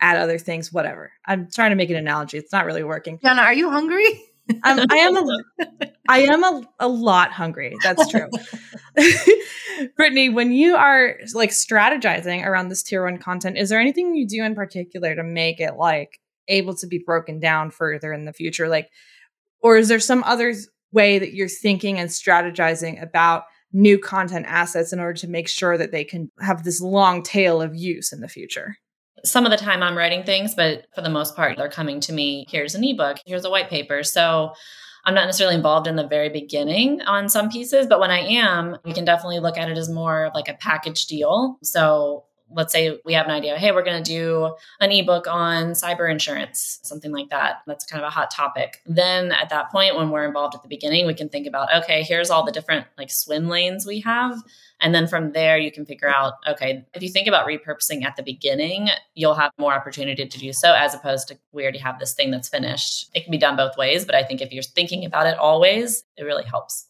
add 0.00 0.16
other 0.16 0.38
things, 0.38 0.72
whatever. 0.72 1.12
I'm 1.26 1.48
trying 1.50 1.70
to 1.70 1.76
make 1.76 1.90
an 1.90 1.96
analogy. 1.96 2.38
It's 2.38 2.52
not 2.52 2.64
really 2.64 2.82
working. 2.82 3.18
Gianna, 3.20 3.42
are 3.42 3.54
you 3.54 3.70
hungry? 3.70 4.06
I'm, 4.64 4.86
I 4.90 4.96
am 4.96 5.16
a, 5.16 5.38
I 6.08 6.20
am 6.22 6.44
a, 6.44 6.62
a 6.80 6.88
lot 6.88 7.32
hungry. 7.32 7.76
That's 7.82 8.08
true. 8.08 8.28
Brittany, 9.96 10.28
when 10.28 10.52
you 10.52 10.76
are 10.76 11.16
like 11.34 11.50
strategizing 11.50 12.44
around 12.44 12.68
this 12.68 12.82
tier 12.82 13.04
one 13.04 13.18
content, 13.18 13.58
is 13.58 13.68
there 13.68 13.80
anything 13.80 14.14
you 14.14 14.26
do 14.26 14.44
in 14.44 14.54
particular 14.54 15.14
to 15.14 15.22
make 15.22 15.60
it 15.60 15.74
like 15.76 16.20
able 16.52 16.74
to 16.76 16.86
be 16.86 17.02
broken 17.04 17.40
down 17.40 17.70
further 17.70 18.12
in 18.12 18.24
the 18.24 18.32
future 18.32 18.68
like 18.68 18.88
or 19.60 19.76
is 19.76 19.88
there 19.88 20.00
some 20.00 20.22
other 20.24 20.54
way 20.92 21.18
that 21.18 21.34
you're 21.34 21.48
thinking 21.48 21.98
and 21.98 22.10
strategizing 22.10 23.02
about 23.02 23.44
new 23.72 23.98
content 23.98 24.44
assets 24.46 24.92
in 24.92 25.00
order 25.00 25.14
to 25.14 25.28
make 25.28 25.48
sure 25.48 25.78
that 25.78 25.92
they 25.92 26.04
can 26.04 26.30
have 26.40 26.62
this 26.62 26.80
long 26.80 27.22
tail 27.22 27.62
of 27.62 27.74
use 27.74 28.12
in 28.12 28.20
the 28.20 28.28
future 28.28 28.76
some 29.24 29.44
of 29.44 29.50
the 29.50 29.56
time 29.56 29.82
I'm 29.82 29.96
writing 29.96 30.24
things, 30.24 30.54
but 30.54 30.86
for 30.94 31.00
the 31.00 31.08
most 31.08 31.36
part, 31.36 31.56
they're 31.56 31.68
coming 31.68 32.00
to 32.00 32.12
me. 32.12 32.44
Here's 32.48 32.74
an 32.74 32.82
ebook, 32.82 33.18
here's 33.24 33.44
a 33.44 33.50
white 33.50 33.70
paper. 33.70 34.02
So 34.02 34.52
I'm 35.04 35.14
not 35.14 35.26
necessarily 35.26 35.56
involved 35.56 35.86
in 35.86 35.96
the 35.96 36.06
very 36.06 36.28
beginning 36.28 37.02
on 37.02 37.28
some 37.28 37.50
pieces, 37.50 37.86
but 37.86 38.00
when 38.00 38.10
I 38.10 38.20
am, 38.20 38.76
we 38.84 38.92
can 38.92 39.04
definitely 39.04 39.40
look 39.40 39.58
at 39.58 39.68
it 39.68 39.76
as 39.78 39.88
more 39.88 40.26
of 40.26 40.34
like 40.34 40.48
a 40.48 40.54
package 40.54 41.06
deal. 41.06 41.58
So 41.62 42.24
let's 42.54 42.72
say 42.72 42.98
we 43.04 43.12
have 43.12 43.26
an 43.26 43.32
idea 43.32 43.56
hey 43.56 43.72
we're 43.72 43.82
going 43.82 44.02
to 44.02 44.10
do 44.10 44.54
an 44.80 44.90
ebook 44.90 45.26
on 45.26 45.72
cyber 45.72 46.10
insurance 46.10 46.80
something 46.82 47.12
like 47.12 47.30
that. 47.30 47.62
That's 47.66 47.84
kind 47.84 48.02
of 48.02 48.08
a 48.08 48.10
hot 48.10 48.30
topic. 48.30 48.82
Then 48.86 49.32
at 49.32 49.48
that 49.50 49.70
point 49.70 49.96
when 49.96 50.10
we're 50.10 50.26
involved 50.26 50.54
at 50.54 50.62
the 50.62 50.68
beginning 50.68 51.06
we 51.06 51.14
can 51.14 51.28
think 51.28 51.46
about 51.46 51.68
okay 51.74 52.02
here's 52.02 52.30
all 52.30 52.44
the 52.44 52.52
different 52.52 52.86
like 52.98 53.10
swim 53.10 53.48
lanes 53.48 53.86
we 53.86 54.00
have. 54.00 54.38
And 54.80 54.94
then 54.94 55.06
from 55.06 55.32
there 55.32 55.58
you 55.58 55.70
can 55.70 55.86
figure 55.86 56.08
out 56.08 56.34
okay 56.48 56.84
if 56.94 57.02
you 57.02 57.08
think 57.08 57.28
about 57.28 57.46
repurposing 57.46 58.04
at 58.04 58.16
the 58.16 58.22
beginning 58.22 58.88
you'll 59.14 59.34
have 59.34 59.52
more 59.58 59.72
opportunity 59.72 60.26
to 60.26 60.38
do 60.38 60.52
so 60.52 60.74
as 60.74 60.94
opposed 60.94 61.28
to 61.28 61.38
we 61.52 61.62
already 61.62 61.78
have 61.78 61.98
this 61.98 62.14
thing 62.14 62.30
that's 62.30 62.48
finished. 62.48 63.10
It 63.14 63.24
can 63.24 63.30
be 63.30 63.38
done 63.38 63.56
both 63.56 63.76
ways 63.76 64.04
but 64.04 64.14
i 64.14 64.22
think 64.22 64.40
if 64.40 64.52
you're 64.52 64.62
thinking 64.62 65.04
about 65.04 65.26
it 65.26 65.38
always 65.38 66.04
it 66.16 66.24
really 66.24 66.44
helps. 66.44 66.88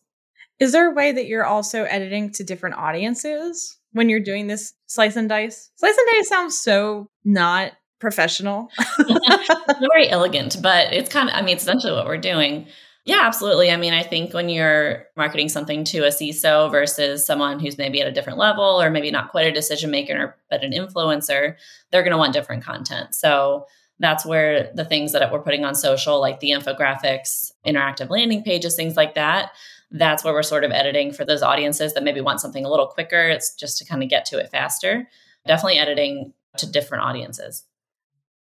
Is 0.59 0.73
there 0.73 0.91
a 0.91 0.95
way 0.95 1.13
that 1.13 1.27
you're 1.27 1.45
also 1.45 1.85
editing 1.85 2.31
to 2.33 2.45
different 2.45 2.77
audiences 2.77 3.79
when 3.93 4.09
you're 4.09 4.21
doing 4.21 4.47
this 4.47 4.75
slice 4.87 5.17
and 5.17 5.29
dice? 5.29 5.71
Slice 5.77 5.97
and 5.97 6.09
dice 6.13 6.29
sounds 6.29 6.59
so 6.59 7.09
not 7.25 7.73
professional. 7.99 8.69
very 9.81 10.09
elegant, 10.09 10.57
but 10.61 10.93
it's 10.93 11.09
kind 11.09 11.29
of, 11.29 11.35
I 11.35 11.43
mean, 11.43 11.55
it's 11.55 11.63
essentially 11.63 11.93
what 11.93 12.07
we're 12.07 12.19
doing. 12.19 12.67
Yeah, 13.05 13.21
absolutely. 13.23 13.71
I 13.71 13.77
mean, 13.77 13.93
I 13.93 14.03
think 14.03 14.33
when 14.33 14.49
you're 14.49 15.07
marketing 15.17 15.49
something 15.49 15.83
to 15.85 16.01
a 16.01 16.09
CISO 16.09 16.71
versus 16.71 17.27
someone 17.27 17.59
who's 17.59 17.79
maybe 17.79 18.01
at 18.01 18.07
a 18.07 18.13
different 18.13 18.39
level 18.39 18.81
or 18.81 18.91
maybe 18.91 19.11
not 19.11 19.31
quite 19.31 19.47
a 19.47 19.53
decision 19.53 19.91
maker, 19.91 20.37
but 20.51 20.63
an 20.63 20.73
influencer, 20.73 21.57
they're 21.91 22.03
going 22.03 22.13
to 22.13 22.19
want 22.19 22.33
different 22.33 22.65
content. 22.65 23.15
So 23.15 23.67
that's 23.99 24.25
where 24.25 24.71
the 24.75 24.85
things 24.85 25.13
that 25.13 25.33
we're 25.33 25.43
putting 25.43 25.65
on 25.65 25.75
social, 25.75 26.21
like 26.21 26.41
the 26.41 26.51
infographics, 26.51 27.53
interactive 27.67 28.11
landing 28.11 28.43
pages, 28.43 28.77
things 28.77 28.97
like 28.97 29.15
that, 29.15 29.53
that's 29.93 30.25
where 30.25 30.33
we're 30.33 30.43
sort 30.43 30.65
of 30.65 30.73
editing 30.73 31.13
for 31.13 31.25
those 31.25 31.43
audiences 31.43 31.95
that 31.95 32.03
maybe 32.03 32.21
want 32.21 32.41
something 32.41 32.65
a 32.65 32.71
little 32.71 32.87
quicker. 32.87 33.29
It's 33.29 33.55
just 33.55 33.79
to 33.79 33.85
kind 33.85 34.03
of 34.03 34.09
get 34.09 34.25
to 34.27 34.39
it 34.39 34.51
faster. 34.51 35.09
Definitely 35.47 35.79
editing 35.79 36.33
to 36.59 36.71
different 36.71 37.05
audiences. 37.05 37.65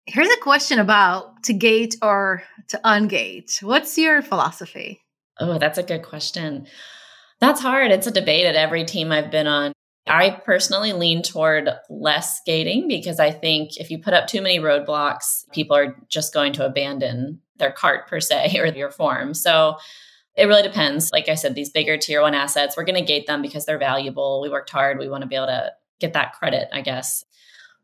Here's 0.06 0.30
a 0.30 0.38
question 0.38 0.80
about 0.80 1.44
to 1.44 1.54
gate 1.54 1.96
or 2.02 2.44
to 2.70 2.80
ungate. 2.84 3.62
What's 3.62 3.98
your 3.98 4.22
philosophy? 4.22 5.02
Oh, 5.40 5.58
that's 5.58 5.78
a 5.78 5.84
good 5.84 6.04
question. 6.04 6.68
That's 7.40 7.62
hard. 7.62 7.92
It's 7.92 8.08
a 8.08 8.12
debate 8.12 8.46
at 8.46 8.56
every 8.56 8.84
team 8.86 9.12
I've 9.12 9.32
been 9.32 9.48
on. 9.48 9.72
I 10.08 10.32
personally 10.32 10.94
lean 10.94 11.22
toward 11.22 11.70
less 11.90 12.42
gating 12.46 12.88
because 12.88 13.20
I 13.20 13.32
think 13.32 13.78
if 13.78 13.92
you 13.92 14.00
put 14.00 14.14
up 14.14 14.28
too 14.28 14.42
many 14.42 14.60
roadblocks, 14.60 15.50
people 15.54 15.76
are 15.78 15.96
just 16.10 16.34
going 16.34 16.54
to 16.54 16.66
abandon 16.66 17.42
their 17.58 17.72
cart 17.72 18.08
per 18.08 18.20
se 18.20 18.56
or 18.60 18.66
your 18.66 18.92
form. 18.92 19.34
So 19.34 19.78
it 20.40 20.48
really 20.48 20.64
depends. 20.64 21.12
Like 21.12 21.28
I 21.28 21.36
said, 21.36 21.54
these 21.54 21.70
bigger 21.70 21.98
tier 21.98 22.22
one 22.22 22.34
assets, 22.34 22.78
we're 22.78 22.86
going 22.86 22.96
to 22.96 23.06
gate 23.06 23.28
them 23.28 23.42
because 23.42 23.66
they're 23.66 23.78
valuable. 23.78 24.40
We 24.42 24.50
worked 24.50 24.70
hard. 24.70 24.98
We 24.98 25.10
want 25.10 25.22
to 25.22 25.28
be 25.28 25.36
able 25.36 25.48
to 25.48 25.74
get 26.00 26.14
that 26.14 26.34
credit, 26.34 26.70
I 26.72 26.82
guess. 26.82 27.26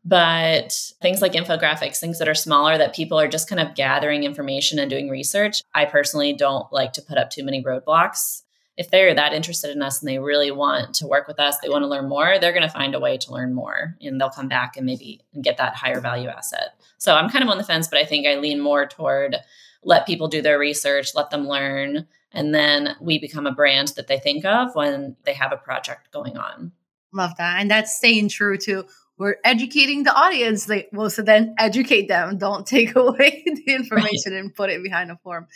But 0.04 0.72
things 1.02 1.20
like 1.20 1.32
infographics, 1.32 1.98
things 1.98 2.18
that 2.18 2.28
are 2.28 2.34
smaller 2.34 2.78
that 2.78 2.94
people 2.94 3.20
are 3.20 3.28
just 3.28 3.48
kind 3.48 3.60
of 3.60 3.74
gathering 3.74 4.22
information 4.22 4.78
and 4.78 4.88
doing 4.88 5.10
research, 5.10 5.62
I 5.74 5.84
personally 5.84 6.32
don't 6.32 6.72
like 6.72 6.92
to 6.94 7.02
put 7.02 7.18
up 7.18 7.28
too 7.28 7.44
many 7.44 7.62
roadblocks. 7.62 8.42
If 8.76 8.90
they're 8.90 9.14
that 9.14 9.32
interested 9.32 9.74
in 9.74 9.82
us 9.82 10.00
and 10.00 10.08
they 10.08 10.18
really 10.18 10.50
want 10.50 10.94
to 10.96 11.06
work 11.06 11.26
with 11.26 11.40
us, 11.40 11.58
they 11.58 11.68
want 11.68 11.82
to 11.82 11.88
learn 11.88 12.08
more, 12.08 12.36
they're 12.38 12.52
going 12.52 12.62
to 12.62 12.68
find 12.68 12.94
a 12.94 13.00
way 13.00 13.18
to 13.18 13.32
learn 13.32 13.52
more 13.52 13.96
and 14.00 14.20
they'll 14.20 14.30
come 14.30 14.48
back 14.48 14.76
and 14.76 14.86
maybe 14.86 15.20
get 15.42 15.56
that 15.56 15.74
higher 15.74 16.00
value 16.00 16.28
asset. 16.28 16.78
So 16.98 17.14
I'm 17.14 17.28
kind 17.28 17.42
of 17.42 17.50
on 17.50 17.58
the 17.58 17.64
fence, 17.64 17.88
but 17.88 17.98
I 17.98 18.04
think 18.04 18.26
I 18.26 18.36
lean 18.36 18.60
more 18.60 18.86
toward 18.86 19.36
let 19.82 20.06
people 20.06 20.28
do 20.28 20.42
their 20.42 20.58
research, 20.58 21.14
let 21.14 21.30
them 21.30 21.48
learn, 21.48 22.06
and 22.36 22.54
then 22.54 22.94
we 23.00 23.18
become 23.18 23.46
a 23.46 23.52
brand 23.52 23.88
that 23.96 24.08
they 24.08 24.18
think 24.18 24.44
of 24.44 24.74
when 24.74 25.16
they 25.24 25.32
have 25.32 25.52
a 25.52 25.56
project 25.56 26.12
going 26.12 26.36
on. 26.36 26.70
Love 27.12 27.32
that. 27.38 27.60
And 27.60 27.70
that's 27.70 27.96
staying 27.96 28.28
true 28.28 28.58
to 28.58 28.84
we're 29.16 29.36
educating 29.42 30.02
the 30.02 30.14
audience. 30.14 30.68
Like, 30.68 30.90
well, 30.92 31.08
so 31.08 31.22
then 31.22 31.54
educate 31.58 32.08
them. 32.08 32.36
Don't 32.36 32.66
take 32.76 32.94
away 32.94 33.42
the 33.46 33.74
information 33.74 34.32
right. 34.32 34.40
and 34.40 34.54
put 34.54 34.68
it 34.68 34.82
behind 34.82 35.10
a 35.10 35.16
form. 35.16 35.46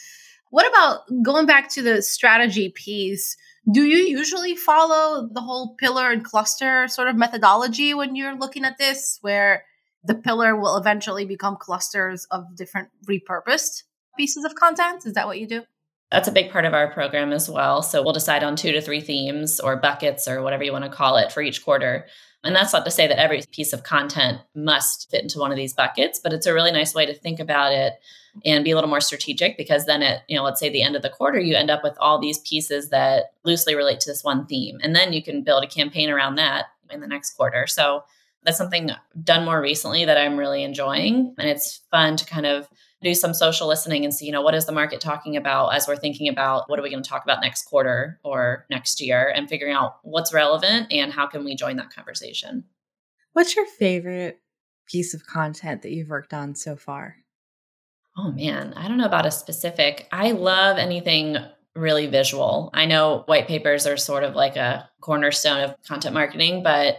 What 0.49 0.67
about 0.67 1.03
going 1.23 1.45
back 1.45 1.69
to 1.73 1.83
the 1.83 2.01
strategy 2.01 2.71
piece? 2.71 3.37
Do 3.71 3.83
you 3.85 3.99
usually 3.99 4.57
follow 4.57 5.29
the 5.31 5.43
whole 5.43 5.75
pillar 5.77 6.11
and 6.11 6.25
cluster 6.25 6.89
sort 6.89 7.09
of 7.09 7.15
methodology 7.15 7.93
when 7.93 8.17
you're 8.17 8.37
looking 8.37 8.65
at 8.65 8.79
this, 8.79 9.19
where 9.21 9.65
the 10.03 10.15
pillar 10.15 10.57
will 10.57 10.79
eventually 10.79 11.27
become 11.27 11.59
clusters 11.61 12.27
of 12.31 12.57
different 12.57 12.89
repurposed 13.05 13.83
pieces 14.17 14.45
of 14.45 14.55
content? 14.55 15.05
Is 15.05 15.13
that 15.13 15.27
what 15.27 15.39
you 15.39 15.47
do? 15.47 15.63
That's 16.11 16.29
a 16.29 16.33
big 16.33 16.50
part 16.50 16.64
of 16.64 16.75
our 16.75 16.93
program 16.93 17.33
as 17.33 17.49
well. 17.49 17.83
So 17.83 18.02
we'll 18.02 18.12
decide 18.12 18.43
on 18.43 18.57
two 18.57 18.73
to 18.73 18.81
three 18.81 19.00
themes 19.00 19.61
or 19.61 19.76
buckets 19.76 20.26
or 20.26 20.43
whatever 20.43 20.64
you 20.64 20.73
want 20.73 20.85
to 20.85 20.90
call 20.90 21.17
it 21.17 21.31
for 21.31 21.40
each 21.40 21.64
quarter. 21.64 22.07
And 22.43 22.57
that's 22.57 22.73
not 22.73 22.85
to 22.85 22.90
say 22.90 23.07
that 23.07 23.21
every 23.21 23.43
piece 23.52 23.73
of 23.73 23.85
content 23.85 24.40
must 24.55 25.11
fit 25.11 25.23
into 25.23 25.38
one 25.38 25.50
of 25.50 25.57
these 25.57 25.75
buckets, 25.75 26.19
but 26.19 26.33
it's 26.33 26.47
a 26.47 26.55
really 26.55 26.73
nice 26.73 26.95
way 26.95 27.07
to 27.07 27.14
think 27.14 27.38
about 27.38 27.73
it 27.73 27.95
and 28.45 28.64
be 28.64 28.71
a 28.71 28.75
little 28.75 28.88
more 28.88 29.00
strategic 29.00 29.57
because 29.57 29.87
then 29.87 30.02
at, 30.02 30.23
you 30.29 30.37
know, 30.37 30.43
let's 30.43 30.59
say 30.59 30.71
the 30.71 30.83
end 30.83 30.97
of 30.97 31.02
the 31.02 31.11
quarter, 31.11 31.38
you 31.38 31.55
end 31.55 31.71
up 31.71 31.83
with 31.85 31.97
all 32.00 32.19
these 32.19 32.38
pieces 32.38 32.88
that 32.88 33.33
loosely 33.45 33.75
relate 33.75 34.00
to 34.00 34.11
this 34.11 34.25
one 34.25 34.47
theme. 34.47 34.79
And 34.83 34.97
then 34.97 35.12
you 35.12 35.23
can 35.23 35.43
build 35.43 35.64
a 35.64 35.69
campaign 35.69 36.09
around 36.09 36.37
that 36.37 36.67
in 36.90 37.00
the 37.00 37.07
next 37.07 37.33
quarter. 37.33 37.67
So 37.67 38.05
that's 38.45 38.57
something 38.57 38.90
done 39.23 39.45
more 39.45 39.61
recently 39.61 40.07
that 40.07 40.17
I'm 40.17 40.38
really 40.38 40.62
enjoying. 40.62 41.35
And 41.38 41.49
it's 41.49 41.83
fun 41.90 42.17
to 42.17 42.25
kind 42.25 42.47
of 42.47 42.69
do 43.02 43.14
some 43.14 43.33
social 43.33 43.66
listening 43.66 44.04
and 44.04 44.14
see, 44.14 44.26
you 44.26 44.33
know, 44.33 44.42
what 44.42 44.54
is 44.54 44.66
the 44.66 44.73
market 44.73 45.00
talking 45.00 45.37
about 45.37 45.75
as 45.75 45.88
we're 45.88 45.97
thinking 45.97 46.28
about 46.28 46.69
what 46.69 46.78
are 46.78 46.83
we 46.83 46.90
going 46.90 47.02
to 47.02 47.09
talk 47.09 47.25
about 47.25 47.40
next 47.40 47.64
quarter 47.64 48.21
or 48.23 48.66
next 48.71 49.00
year 49.00 49.33
and 49.35 49.49
figuring 49.49 49.75
out 49.75 49.97
what's 50.02 50.35
relevant 50.35 50.92
and 50.92 51.12
how 51.12 51.26
can 51.26 51.45
we 51.45 51.54
join 51.54 51.76
that 51.76 51.95
conversation. 51.95 52.64
What's 53.33 53.57
your 53.57 53.66
favorite 53.66 54.40
piece 54.87 55.14
of 55.14 55.25
content 55.25 55.83
that 55.83 55.92
you've 55.92 56.11
worked 56.11 56.35
on 56.35 56.54
so 56.54 56.76
far? 56.76 57.16
Oh 58.19 58.33
man, 58.33 58.75
I 58.75 58.88
don't 58.88 58.99
know 58.99 59.07
about 59.07 59.26
a 59.26 59.30
specific. 59.30 60.09
I 60.12 60.33
love 60.33 60.76
anything 60.76 61.37
really 61.75 62.07
visual. 62.07 62.71
I 62.75 62.87
know 62.87 63.23
white 63.26 63.47
papers 63.47 63.87
are 63.87 63.97
sort 63.97 64.25
of 64.25 64.35
like 64.35 64.57
a 64.57 64.90
cornerstone 65.00 65.61
of 65.61 65.76
content 65.87 66.14
marketing, 66.14 66.62
but 66.62 66.99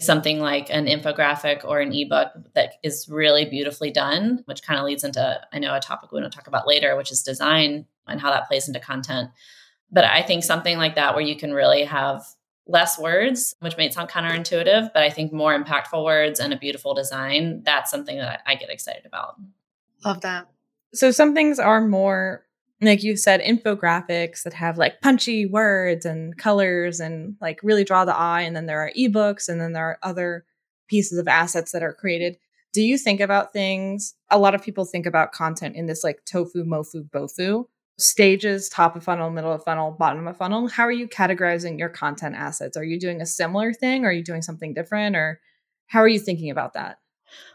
something 0.00 0.40
like 0.40 0.68
an 0.70 0.86
infographic 0.86 1.64
or 1.64 1.80
an 1.80 1.92
ebook 1.92 2.28
that 2.54 2.74
is 2.82 3.06
really 3.08 3.44
beautifully 3.44 3.90
done, 3.90 4.42
which 4.46 4.62
kind 4.62 4.80
of 4.80 4.86
leads 4.86 5.04
into, 5.04 5.40
I 5.52 5.58
know, 5.58 5.74
a 5.74 5.80
topic 5.80 6.10
we 6.10 6.20
want 6.20 6.32
to 6.32 6.36
talk 6.36 6.46
about 6.46 6.66
later, 6.66 6.96
which 6.96 7.12
is 7.12 7.22
design 7.22 7.86
and 8.08 8.20
how 8.20 8.30
that 8.30 8.48
plays 8.48 8.66
into 8.66 8.80
content. 8.80 9.30
But 9.92 10.04
I 10.04 10.22
think 10.22 10.42
something 10.42 10.78
like 10.78 10.94
that 10.94 11.14
where 11.14 11.22
you 11.22 11.36
can 11.36 11.52
really 11.52 11.84
have 11.84 12.24
less 12.66 12.98
words, 12.98 13.54
which 13.60 13.76
may 13.76 13.90
sound 13.90 14.08
counterintuitive, 14.08 14.92
but 14.94 15.02
I 15.02 15.10
think 15.10 15.32
more 15.32 15.58
impactful 15.58 16.02
words 16.02 16.40
and 16.40 16.52
a 16.52 16.58
beautiful 16.58 16.94
design, 16.94 17.62
that's 17.64 17.90
something 17.90 18.16
that 18.16 18.40
I 18.46 18.54
get 18.54 18.70
excited 18.70 19.04
about. 19.04 19.34
Love 20.04 20.22
that. 20.22 20.46
So 20.94 21.10
some 21.10 21.34
things 21.34 21.58
are 21.58 21.86
more 21.86 22.46
like 22.82 23.02
you 23.02 23.16
said 23.16 23.40
infographics 23.40 24.42
that 24.42 24.54
have 24.54 24.78
like 24.78 25.00
punchy 25.00 25.46
words 25.46 26.06
and 26.06 26.36
colors 26.38 27.00
and 27.00 27.36
like 27.40 27.60
really 27.62 27.84
draw 27.84 28.04
the 28.04 28.16
eye 28.16 28.40
and 28.40 28.56
then 28.56 28.66
there 28.66 28.80
are 28.80 28.92
ebooks 28.98 29.48
and 29.48 29.60
then 29.60 29.72
there 29.72 29.84
are 29.84 29.98
other 30.02 30.44
pieces 30.88 31.18
of 31.18 31.28
assets 31.28 31.72
that 31.72 31.82
are 31.82 31.92
created. 31.92 32.36
Do 32.72 32.82
you 32.82 32.96
think 32.96 33.20
about 33.20 33.52
things 33.52 34.14
a 34.30 34.38
lot 34.38 34.54
of 34.54 34.62
people 34.62 34.84
think 34.84 35.06
about 35.06 35.32
content 35.32 35.76
in 35.76 35.86
this 35.86 36.02
like 36.02 36.24
tofu 36.24 36.64
mofu 36.64 37.08
bofu 37.10 37.66
stages 37.98 38.68
top 38.70 38.96
of 38.96 39.04
funnel 39.04 39.28
middle 39.28 39.52
of 39.52 39.62
funnel 39.62 39.90
bottom 39.90 40.26
of 40.26 40.36
funnel. 40.36 40.68
How 40.68 40.84
are 40.84 40.92
you 40.92 41.06
categorizing 41.06 41.78
your 41.78 41.90
content 41.90 42.34
assets? 42.34 42.76
Are 42.76 42.84
you 42.84 42.98
doing 42.98 43.20
a 43.20 43.26
similar 43.26 43.74
thing 43.74 44.04
are 44.04 44.12
you 44.12 44.24
doing 44.24 44.42
something 44.42 44.72
different 44.72 45.16
or 45.16 45.40
how 45.86 46.00
are 46.00 46.08
you 46.08 46.20
thinking 46.20 46.50
about 46.50 46.72
that 46.74 46.98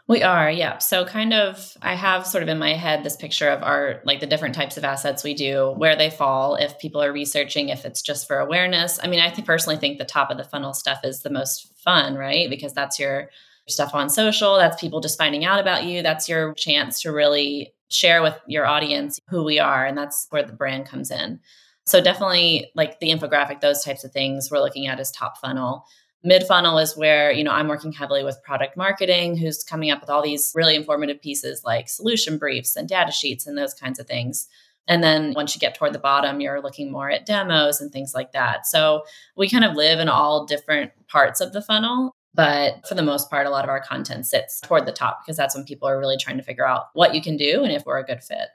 we 0.08 0.22
are, 0.22 0.50
yeah. 0.50 0.78
So 0.78 1.04
kind 1.04 1.34
of 1.34 1.76
I 1.82 1.94
have 1.94 2.26
sort 2.26 2.42
of 2.42 2.48
in 2.48 2.58
my 2.58 2.74
head 2.74 3.02
this 3.02 3.16
picture 3.16 3.48
of 3.48 3.62
our 3.62 4.00
like 4.04 4.20
the 4.20 4.26
different 4.26 4.54
types 4.54 4.76
of 4.76 4.84
assets 4.84 5.24
we 5.24 5.34
do, 5.34 5.74
where 5.76 5.96
they 5.96 6.10
fall, 6.10 6.54
if 6.54 6.78
people 6.78 7.02
are 7.02 7.12
researching, 7.12 7.70
if 7.70 7.84
it's 7.84 8.02
just 8.02 8.26
for 8.28 8.38
awareness. 8.38 9.00
I 9.02 9.08
mean, 9.08 9.20
I 9.20 9.30
think 9.30 9.46
personally 9.46 9.78
think 9.78 9.98
the 9.98 10.04
top 10.04 10.30
of 10.30 10.36
the 10.36 10.44
funnel 10.44 10.74
stuff 10.74 11.00
is 11.02 11.22
the 11.22 11.30
most 11.30 11.72
fun, 11.78 12.14
right? 12.14 12.48
Because 12.48 12.72
that's 12.72 12.98
your 12.98 13.30
stuff 13.68 13.94
on 13.94 14.08
social, 14.08 14.56
that's 14.56 14.80
people 14.80 15.00
just 15.00 15.18
finding 15.18 15.44
out 15.44 15.60
about 15.60 15.84
you, 15.84 16.02
that's 16.02 16.28
your 16.28 16.54
chance 16.54 17.02
to 17.02 17.10
really 17.10 17.72
share 17.88 18.22
with 18.22 18.38
your 18.46 18.66
audience 18.66 19.18
who 19.28 19.44
we 19.44 19.58
are 19.58 19.84
and 19.84 19.96
that's 19.96 20.26
where 20.30 20.42
the 20.42 20.52
brand 20.52 20.86
comes 20.86 21.10
in. 21.10 21.40
So 21.84 22.00
definitely 22.00 22.70
like 22.74 22.98
the 23.00 23.10
infographic, 23.10 23.60
those 23.60 23.84
types 23.84 24.04
of 24.04 24.12
things 24.12 24.50
we're 24.50 24.60
looking 24.60 24.86
at 24.86 25.00
as 25.00 25.10
top 25.10 25.38
funnel 25.38 25.84
mid 26.26 26.42
funnel 26.42 26.76
is 26.76 26.96
where 26.96 27.30
you 27.30 27.44
know 27.44 27.52
i'm 27.52 27.68
working 27.68 27.92
heavily 27.92 28.24
with 28.24 28.42
product 28.42 28.76
marketing 28.76 29.36
who's 29.36 29.62
coming 29.62 29.90
up 29.90 30.00
with 30.00 30.10
all 30.10 30.20
these 30.20 30.52
really 30.54 30.74
informative 30.74 31.22
pieces 31.22 31.62
like 31.64 31.88
solution 31.88 32.36
briefs 32.36 32.76
and 32.76 32.88
data 32.88 33.12
sheets 33.12 33.46
and 33.46 33.56
those 33.56 33.72
kinds 33.72 33.98
of 33.98 34.06
things. 34.06 34.48
And 34.88 35.02
then 35.02 35.32
once 35.34 35.52
you 35.52 35.58
get 35.58 35.74
toward 35.74 35.92
the 35.92 35.98
bottom 35.98 36.40
you're 36.40 36.60
looking 36.60 36.92
more 36.92 37.10
at 37.10 37.26
demos 37.26 37.80
and 37.80 37.92
things 37.92 38.12
like 38.14 38.32
that. 38.32 38.66
So 38.66 39.04
we 39.36 39.48
kind 39.48 39.64
of 39.64 39.74
live 39.76 39.98
in 40.00 40.08
all 40.08 40.46
different 40.46 40.92
parts 41.08 41.40
of 41.40 41.52
the 41.52 41.62
funnel 41.62 42.12
but 42.34 42.86
for 42.86 42.94
the 42.94 43.02
most 43.02 43.30
part 43.30 43.46
a 43.46 43.50
lot 43.50 43.64
of 43.64 43.70
our 43.70 43.80
content 43.80 44.26
sits 44.26 44.60
toward 44.60 44.84
the 44.84 44.92
top 44.92 45.22
because 45.24 45.36
that's 45.36 45.54
when 45.54 45.64
people 45.64 45.88
are 45.88 45.98
really 45.98 46.18
trying 46.18 46.36
to 46.36 46.42
figure 46.42 46.66
out 46.66 46.86
what 46.92 47.14
you 47.14 47.22
can 47.22 47.36
do 47.36 47.62
and 47.62 47.72
if 47.72 47.84
we're 47.86 47.98
a 47.98 48.04
good 48.04 48.22
fit. 48.22 48.48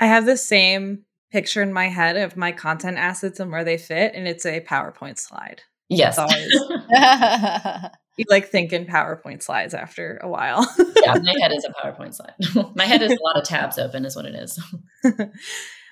I 0.00 0.06
have 0.06 0.26
the 0.26 0.36
same 0.36 1.04
picture 1.30 1.62
in 1.62 1.72
my 1.72 1.88
head 1.88 2.16
of 2.16 2.36
my 2.36 2.52
content 2.52 2.96
assets 2.96 3.38
and 3.38 3.52
where 3.52 3.64
they 3.64 3.76
fit 3.76 4.12
and 4.14 4.26
it's 4.26 4.46
a 4.46 4.60
powerpoint 4.62 5.18
slide 5.18 5.62
Yes. 5.88 6.18
you 8.16 8.24
like 8.28 8.48
think 8.48 8.72
in 8.72 8.86
PowerPoint 8.86 9.42
slides 9.42 9.74
after 9.74 10.18
a 10.22 10.28
while. 10.28 10.66
yeah, 11.02 11.14
my 11.22 11.34
head 11.40 11.52
is 11.52 11.64
a 11.64 11.72
PowerPoint 11.72 12.14
slide. 12.14 12.34
my 12.76 12.84
head 12.84 13.02
is 13.02 13.12
a 13.12 13.22
lot 13.22 13.38
of 13.38 13.44
tabs 13.44 13.78
open, 13.78 14.04
is 14.04 14.16
what 14.16 14.26
it 14.26 14.34
is. 14.34 14.58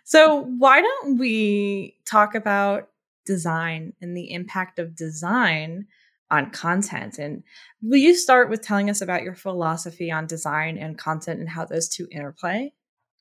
so, 0.05 0.43
why 0.59 0.83
don't 0.83 1.19
we 1.19 1.97
talk 2.05 2.35
about 2.35 2.89
design 3.25 3.93
and 4.01 4.17
the 4.17 4.33
impact 4.33 4.79
of 4.79 4.95
design 4.97 5.87
on 6.31 6.51
content? 6.51 7.19
And 7.19 7.43
will 7.83 7.99
you 7.99 8.15
start 8.15 8.51
with 8.51 8.63
telling 8.63 8.91
us 8.91 9.01
about 9.01 9.23
your 9.23 9.35
philosophy 9.35 10.11
on 10.11 10.27
design 10.27 10.79
and 10.79 10.99
content 10.99 11.41
and 11.41 11.49
how 11.49 11.65
those 11.65 11.89
two 11.89 12.09
interplay? 12.11 12.73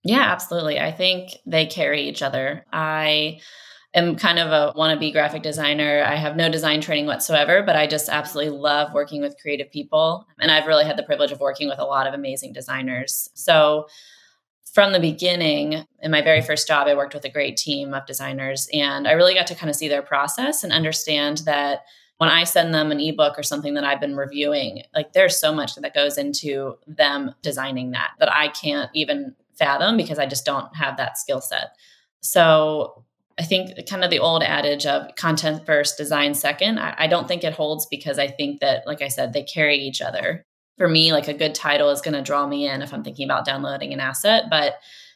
Yeah, 0.03 0.21
absolutely. 0.21 0.79
I 0.79 0.91
think 0.91 1.31
they 1.45 1.65
carry 1.65 2.07
each 2.07 2.21
other. 2.21 2.63
I 2.71 3.39
am 3.95 4.15
kind 4.15 4.37
of 4.37 4.51
a 4.51 4.77
wannabe 4.77 5.11
graphic 5.11 5.41
designer. 5.41 6.03
I 6.05 6.15
have 6.15 6.35
no 6.35 6.49
design 6.49 6.81
training 6.81 7.05
whatsoever, 7.05 7.63
but 7.63 7.75
I 7.75 7.87
just 7.87 8.09
absolutely 8.09 8.57
love 8.57 8.93
working 8.93 9.21
with 9.21 9.39
creative 9.41 9.71
people. 9.71 10.27
And 10.39 10.51
I've 10.51 10.67
really 10.67 10.85
had 10.85 10.97
the 10.97 11.03
privilege 11.03 11.31
of 11.31 11.39
working 11.39 11.69
with 11.69 11.79
a 11.79 11.85
lot 11.85 12.05
of 12.05 12.13
amazing 12.13 12.53
designers. 12.53 13.29
So, 13.33 13.87
from 14.73 14.91
the 14.91 14.99
beginning, 14.99 15.85
in 16.01 16.11
my 16.11 16.21
very 16.21 16.41
first 16.41 16.67
job, 16.67 16.87
I 16.87 16.95
worked 16.95 17.13
with 17.13 17.23
a 17.23 17.29
great 17.29 17.55
team 17.55 17.93
of 17.93 18.05
designers, 18.05 18.67
and 18.73 19.07
I 19.07 19.13
really 19.13 19.33
got 19.33 19.47
to 19.47 19.55
kind 19.55 19.69
of 19.69 19.75
see 19.77 19.87
their 19.87 20.01
process 20.01 20.65
and 20.65 20.73
understand 20.73 21.43
that 21.45 21.85
when 22.17 22.29
I 22.29 22.43
send 22.43 22.73
them 22.73 22.91
an 22.91 22.99
ebook 22.99 23.39
or 23.39 23.43
something 23.43 23.73
that 23.75 23.85
I've 23.85 24.01
been 24.01 24.17
reviewing, 24.17 24.83
like 24.93 25.13
there's 25.13 25.39
so 25.39 25.53
much 25.53 25.75
that 25.75 25.93
goes 25.93 26.17
into 26.17 26.75
them 26.87 27.33
designing 27.41 27.91
that 27.91 28.11
that 28.19 28.31
I 28.31 28.49
can't 28.49 28.89
even 28.93 29.33
fathom 29.57 29.95
because 29.95 30.19
I 30.19 30.25
just 30.25 30.45
don't 30.45 30.73
have 30.75 30.97
that 30.97 31.17
skill 31.17 31.39
set. 31.39 31.75
So 32.19 33.05
I 33.37 33.43
think 33.43 33.71
kind 33.87 34.03
of 34.03 34.09
the 34.09 34.19
old 34.19 34.43
adage 34.43 34.85
of 34.85 35.13
content 35.15 35.65
first, 35.65 35.97
design 35.97 36.33
second. 36.33 36.79
I, 36.79 36.95
I, 36.99 37.07
don't 37.07 37.27
think 37.27 37.43
it 37.43 37.53
holds 37.53 37.85
because 37.85 38.17
I 38.17 38.27
think 38.27 38.61
that, 38.61 38.87
like 38.87 39.01
I 39.01 39.09
said, 39.09 39.33
they 39.33 39.43
carry 39.43 39.77
each 39.77 40.01
other. 40.01 40.45
For 40.77 40.87
me, 40.87 41.11
like 41.11 41.27
a 41.27 41.33
good 41.33 41.53
title 41.55 41.89
is 41.89 42.01
going 42.01 42.13
to 42.13 42.21
draw 42.21 42.47
me 42.47 42.67
in 42.67 42.81
if 42.81 42.93
I'm 42.93 43.03
thinking 43.03 43.25
about 43.25 43.45
downloading 43.45 43.93
an 43.93 43.99
asset. 43.99 44.45
But 44.49 44.75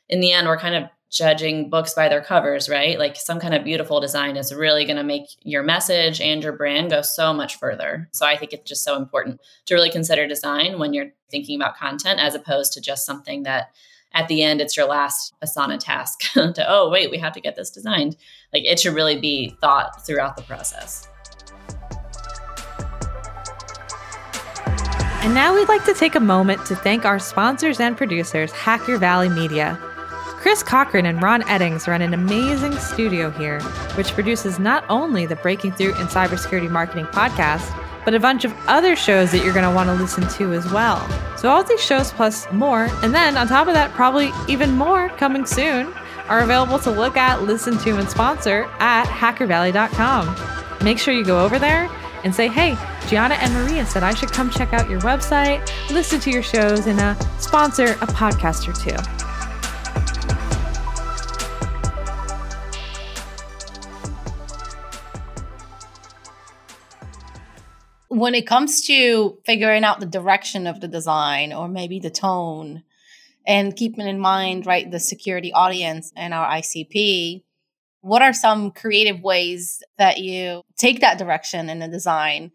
in 0.10 0.20
the 0.20 0.32
end, 0.32 0.48
we're 0.48 0.58
kind 0.58 0.76
of 0.76 0.90
judging 1.12 1.70
books 1.70 1.94
by 1.94 2.08
their 2.08 2.22
covers, 2.22 2.70
right? 2.70 3.00
Like 3.00 3.16
some 3.16 3.40
kind 3.40 3.56
of 3.56 3.64
beautiful 3.64 4.00
design 4.00 4.38
is 4.38 4.54
really 4.54 4.86
going 4.86 4.98
to 4.98 5.04
make 5.04 5.24
your 5.42 5.64
message 5.64 6.22
and 6.22 6.44
your 6.44 6.54
brand 6.54 6.92
go 6.92 7.02
so 7.02 7.34
much 7.34 7.58
further. 7.58 8.08
So 8.14 8.26
I 8.26 8.38
think 8.38 8.54
it's 8.54 8.70
just 8.70 8.84
so 8.84 8.96
important 8.96 9.42
to 9.66 9.74
really 9.74 9.90
consider 9.90 10.28
design 10.28 10.78
when 10.78 10.94
you're 10.94 11.12
thinking 11.32 11.60
about 11.60 11.78
content 11.78 12.20
as 12.20 12.36
opposed 12.36 12.74
to 12.74 12.82
just 12.82 13.06
something 13.06 13.44
that 13.44 13.70
at 14.14 14.28
the 14.28 14.44
end 14.44 14.62
it's 14.62 14.76
your 14.76 14.88
last 14.88 15.34
asana 15.44 15.78
task 15.78 16.20
to 16.34 16.66
oh 16.68 16.90
wait 16.90 17.12
we 17.12 17.18
have 17.18 17.34
to 17.34 17.42
get 17.42 17.56
this 17.56 17.70
designed. 17.70 18.16
Like 18.54 18.64
it 18.66 18.80
should 18.80 18.94
really 18.94 19.20
be 19.20 19.56
thought 19.62 20.06
throughout 20.06 20.36
the 20.36 20.44
process. 20.44 21.08
And 25.22 25.34
now 25.34 25.54
we'd 25.54 25.68
like 25.68 25.84
to 25.84 25.94
take 25.94 26.16
a 26.16 26.20
moment 26.20 26.66
to 26.68 26.76
thank 26.76 27.04
our 27.06 27.20
sponsors 27.20 27.80
and 27.80 27.98
producers 27.98 28.52
hacker 28.52 28.98
valley 28.98 29.28
media. 29.28 29.78
Chris 30.40 30.64
cochran 30.64 31.06
and 31.06 31.22
ron 31.22 31.42
eddings 31.44 31.86
run 31.86 32.02
an 32.02 32.14
amazing 32.14 32.72
studio 32.78 33.30
here 33.32 33.60
which 33.98 34.14
produces 34.14 34.58
not 34.58 34.86
only 34.88 35.26
the 35.26 35.36
breaking 35.36 35.74
through 35.74 35.90
in 35.90 36.08
cybersecurity 36.08 36.70
marketing 36.70 37.06
podcast 37.08 37.70
but 38.10 38.16
a 38.16 38.20
bunch 38.20 38.44
of 38.44 38.52
other 38.66 38.96
shows 38.96 39.32
that 39.32 39.44
you're 39.44 39.54
going 39.54 39.64
to 39.64 39.70
want 39.70 39.88
to 39.88 39.94
listen 39.94 40.28
to 40.28 40.52
as 40.52 40.68
well. 40.72 40.98
So, 41.38 41.48
all 41.48 41.64
these 41.64 41.80
shows 41.80 42.12
plus 42.12 42.52
more, 42.52 42.86
and 43.04 43.14
then 43.14 43.38
on 43.38 43.48
top 43.48 43.68
of 43.68 43.76
that, 43.76 43.92
probably 43.92 44.32
even 44.48 44.72
more 44.72 45.10
coming 45.10 45.46
soon, 45.46 45.94
are 46.28 46.40
available 46.40 46.80
to 46.80 46.90
look 46.90 47.18
at, 47.18 47.44
listen 47.44 47.78
to, 47.78 48.00
and 48.00 48.10
sponsor 48.10 48.64
at 48.80 49.06
hackervalley.com. 49.06 50.84
Make 50.84 50.98
sure 50.98 51.14
you 51.14 51.24
go 51.24 51.46
over 51.46 51.60
there 51.60 51.88
and 52.24 52.34
say, 52.34 52.48
hey, 52.48 52.76
Gianna 53.08 53.36
and 53.36 53.54
Maria 53.54 53.86
said 53.86 54.02
I 54.02 54.16
should 54.16 54.32
come 54.32 54.50
check 54.50 54.74
out 54.74 54.90
your 54.90 55.02
website, 55.02 55.72
listen 55.92 56.20
to 56.22 56.32
your 56.32 56.42
shows, 56.42 56.88
and 56.88 57.00
uh, 57.00 57.14
sponsor 57.38 57.92
a 57.92 58.08
podcast 58.08 58.68
or 58.68 58.74
two. 58.74 59.29
When 68.20 68.36
it 68.36 68.48
comes 68.48 68.86
to 68.88 69.38
figuring 69.46 69.84
out 69.84 70.00
the 70.00 70.06
direction 70.06 70.68
of 70.68 70.82
the 70.82 70.88
design 70.88 71.54
or 71.54 71.68
maybe 71.68 72.00
the 72.00 72.10
tone 72.10 72.84
and 73.48 73.76
keeping 73.76 74.08
in 74.08 74.20
mind 74.20 74.66
right 74.66 74.92
the 74.92 75.00
security 75.00 75.52
audience 75.54 76.12
and 76.16 76.34
our 76.34 76.48
icp 76.52 77.44
what 78.02 78.22
are 78.22 78.34
some 78.34 78.72
creative 78.72 79.22
ways 79.22 79.84
that 79.98 80.20
you 80.20 80.62
take 80.78 81.02
that 81.02 81.18
direction 81.18 81.70
in 81.70 81.80
the 81.80 81.88
design 81.88 82.52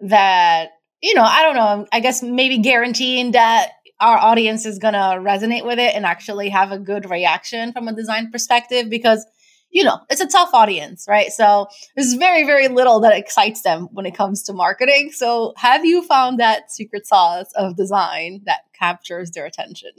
that 0.00 0.70
you 1.02 1.14
know 1.14 1.24
i 1.24 1.42
don't 1.42 1.56
know 1.56 1.86
i 1.92 2.00
guess 2.00 2.22
maybe 2.22 2.58
guaranteeing 2.58 3.32
that 3.32 3.72
our 4.02 4.18
audience 4.18 4.66
is 4.66 4.80
going 4.80 4.94
to 4.94 4.98
resonate 4.98 5.64
with 5.64 5.78
it 5.78 5.94
and 5.94 6.04
actually 6.04 6.48
have 6.48 6.72
a 6.72 6.78
good 6.78 7.08
reaction 7.08 7.72
from 7.72 7.86
a 7.86 7.94
design 7.94 8.32
perspective? 8.32 8.90
Because 8.90 9.24
you 9.72 9.82
know, 9.82 9.98
it's 10.10 10.20
a 10.20 10.28
tough 10.28 10.50
audience, 10.52 11.06
right? 11.08 11.32
So 11.32 11.66
there's 11.96 12.14
very, 12.14 12.44
very 12.44 12.68
little 12.68 13.00
that 13.00 13.16
excites 13.16 13.62
them 13.62 13.88
when 13.92 14.06
it 14.06 14.14
comes 14.14 14.42
to 14.44 14.52
marketing. 14.52 15.10
So 15.12 15.54
have 15.56 15.84
you 15.84 16.02
found 16.02 16.38
that 16.38 16.70
secret 16.70 17.06
sauce 17.06 17.50
of 17.56 17.76
design 17.76 18.42
that 18.44 18.60
captures 18.78 19.30
their 19.30 19.46
attention? 19.46 19.90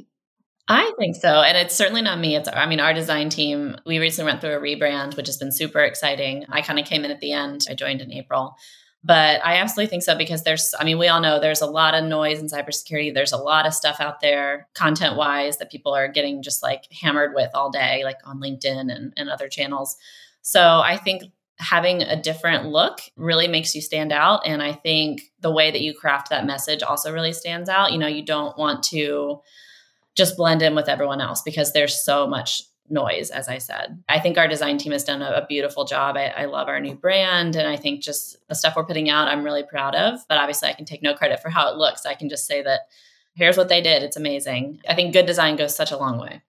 I 0.67 0.93
think 0.97 1.15
so. 1.15 1.41
And 1.41 1.57
it's 1.57 1.75
certainly 1.75 2.01
not 2.01 2.19
me. 2.19 2.35
It's, 2.35 2.47
I 2.47 2.67
mean, 2.67 2.79
our 2.79 2.93
design 2.93 3.29
team, 3.29 3.75
we 3.85 3.99
recently 3.99 4.31
went 4.31 4.41
through 4.41 4.55
a 4.55 4.61
rebrand, 4.61 5.17
which 5.17 5.27
has 5.27 5.37
been 5.37 5.51
super 5.51 5.79
exciting. 5.79 6.45
I 6.49 6.61
kind 6.61 6.79
of 6.79 6.85
came 6.85 7.03
in 7.03 7.11
at 7.11 7.19
the 7.19 7.33
end, 7.33 7.65
I 7.69 7.73
joined 7.73 8.01
in 8.01 8.13
April. 8.13 8.55
But 9.03 9.45
I 9.45 9.57
absolutely 9.57 9.89
think 9.89 10.03
so 10.03 10.17
because 10.17 10.43
there's, 10.43 10.73
I 10.79 10.85
mean, 10.85 10.97
we 10.97 11.09
all 11.09 11.19
know 11.19 11.39
there's 11.39 11.61
a 11.61 11.67
lot 11.67 11.93
of 11.93 12.05
noise 12.05 12.39
in 12.39 12.47
cybersecurity. 12.47 13.13
There's 13.13 13.33
a 13.33 13.37
lot 13.37 13.65
of 13.65 13.73
stuff 13.73 13.97
out 13.99 14.21
there, 14.21 14.67
content 14.73 15.17
wise, 15.17 15.57
that 15.57 15.71
people 15.71 15.93
are 15.93 16.07
getting 16.07 16.41
just 16.41 16.63
like 16.63 16.85
hammered 16.91 17.33
with 17.35 17.51
all 17.53 17.69
day, 17.69 18.03
like 18.05 18.19
on 18.23 18.39
LinkedIn 18.39 18.93
and, 18.93 19.13
and 19.17 19.29
other 19.29 19.49
channels. 19.49 19.97
So 20.41 20.79
I 20.79 20.97
think 20.97 21.23
having 21.59 22.01
a 22.01 22.21
different 22.21 22.67
look 22.67 23.01
really 23.17 23.47
makes 23.47 23.75
you 23.75 23.81
stand 23.81 24.11
out. 24.13 24.47
And 24.47 24.63
I 24.63 24.71
think 24.71 25.21
the 25.41 25.51
way 25.51 25.69
that 25.69 25.81
you 25.81 25.93
craft 25.93 26.29
that 26.29 26.45
message 26.45 26.81
also 26.81 27.11
really 27.11 27.33
stands 27.33 27.67
out. 27.69 27.91
You 27.91 27.97
know, 27.97 28.07
you 28.07 28.23
don't 28.23 28.57
want 28.57 28.83
to, 28.83 29.41
just 30.15 30.37
blend 30.37 30.61
in 30.61 30.75
with 30.75 30.89
everyone 30.89 31.21
else 31.21 31.41
because 31.41 31.73
there's 31.73 32.03
so 32.03 32.27
much 32.27 32.61
noise, 32.89 33.29
as 33.29 33.47
I 33.47 33.57
said. 33.57 34.03
I 34.09 34.19
think 34.19 34.37
our 34.37 34.47
design 34.47 34.77
team 34.77 34.91
has 34.91 35.03
done 35.03 35.21
a, 35.21 35.31
a 35.31 35.45
beautiful 35.47 35.85
job. 35.85 36.17
I, 36.17 36.27
I, 36.27 36.45
love 36.45 36.67
our 36.67 36.79
new 36.79 36.95
brand. 36.95 37.55
And 37.55 37.67
I 37.67 37.75
think 37.75 38.01
just 38.01 38.37
the 38.47 38.55
stuff 38.55 38.75
we're 38.75 38.85
putting 38.85 39.09
out, 39.09 39.27
I'm 39.27 39.43
really 39.43 39.63
proud 39.63 39.95
of. 39.95 40.19
But 40.27 40.37
obviously, 40.37 40.69
I 40.69 40.73
can 40.73 40.85
take 40.85 41.01
no 41.01 41.13
credit 41.13 41.41
for 41.41 41.49
how 41.49 41.71
it 41.71 41.77
looks. 41.77 42.05
I 42.05 42.13
can 42.13 42.29
just 42.29 42.45
say 42.45 42.61
that 42.61 42.81
here's 43.35 43.57
what 43.57 43.69
they 43.69 43.81
did. 43.81 44.03
It's 44.03 44.17
amazing. 44.17 44.81
I 44.87 44.95
think 44.95 45.13
good 45.13 45.25
design 45.25 45.55
goes 45.55 45.75
such 45.75 45.91
a 45.91 45.97
long 45.97 46.19
way. 46.19 46.41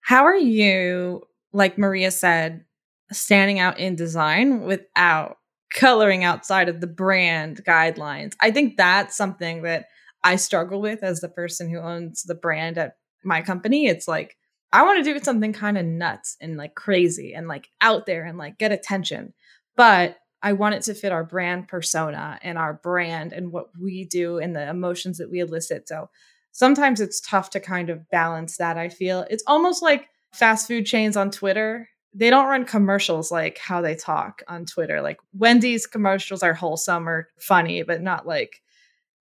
How 0.00 0.24
are 0.24 0.36
you, 0.36 1.26
like 1.52 1.78
Maria 1.78 2.10
said, 2.10 2.64
standing 3.10 3.58
out 3.58 3.78
in 3.78 3.96
design 3.96 4.62
without 4.62 5.38
coloring 5.74 6.24
outside 6.24 6.68
of 6.68 6.80
the 6.80 6.86
brand 6.86 7.64
guidelines? 7.64 8.34
I 8.40 8.50
think 8.50 8.76
that's 8.76 9.16
something 9.16 9.62
that 9.62 9.86
I 10.24 10.36
struggle 10.36 10.80
with 10.80 11.02
as 11.02 11.20
the 11.20 11.28
person 11.28 11.68
who 11.68 11.78
owns 11.78 12.22
the 12.22 12.34
brand 12.34 12.78
at 12.78 12.96
my 13.24 13.42
company. 13.42 13.86
It's 13.86 14.08
like, 14.08 14.36
I 14.72 14.82
want 14.82 15.04
to 15.04 15.12
do 15.12 15.22
something 15.22 15.52
kind 15.52 15.76
of 15.76 15.84
nuts 15.84 16.36
and 16.40 16.56
like 16.56 16.74
crazy 16.74 17.34
and 17.34 17.46
like 17.46 17.68
out 17.80 18.06
there 18.06 18.24
and 18.24 18.38
like 18.38 18.58
get 18.58 18.72
attention. 18.72 19.34
But 19.76 20.16
I 20.42 20.54
want 20.54 20.74
it 20.74 20.82
to 20.82 20.94
fit 20.94 21.12
our 21.12 21.24
brand 21.24 21.68
persona 21.68 22.38
and 22.42 22.58
our 22.58 22.74
brand 22.74 23.32
and 23.32 23.52
what 23.52 23.66
we 23.80 24.04
do 24.04 24.38
and 24.38 24.56
the 24.56 24.68
emotions 24.68 25.18
that 25.18 25.30
we 25.30 25.40
elicit. 25.40 25.88
So 25.88 26.10
sometimes 26.52 27.00
it's 27.00 27.20
tough 27.20 27.50
to 27.50 27.60
kind 27.60 27.90
of 27.90 28.08
balance 28.10 28.56
that. 28.56 28.78
I 28.78 28.88
feel 28.88 29.26
it's 29.30 29.44
almost 29.46 29.82
like 29.82 30.08
fast 30.32 30.66
food 30.66 30.86
chains 30.86 31.16
on 31.16 31.30
Twitter. 31.30 31.88
They 32.14 32.30
don't 32.30 32.48
run 32.48 32.64
commercials 32.64 33.30
like 33.30 33.58
how 33.58 33.82
they 33.82 33.94
talk 33.94 34.42
on 34.48 34.66
Twitter. 34.66 35.00
Like 35.00 35.18
Wendy's 35.34 35.86
commercials 35.86 36.42
are 36.42 36.54
wholesome 36.54 37.08
or 37.08 37.28
funny, 37.38 37.82
but 37.82 38.02
not 38.02 38.26
like 38.26 38.61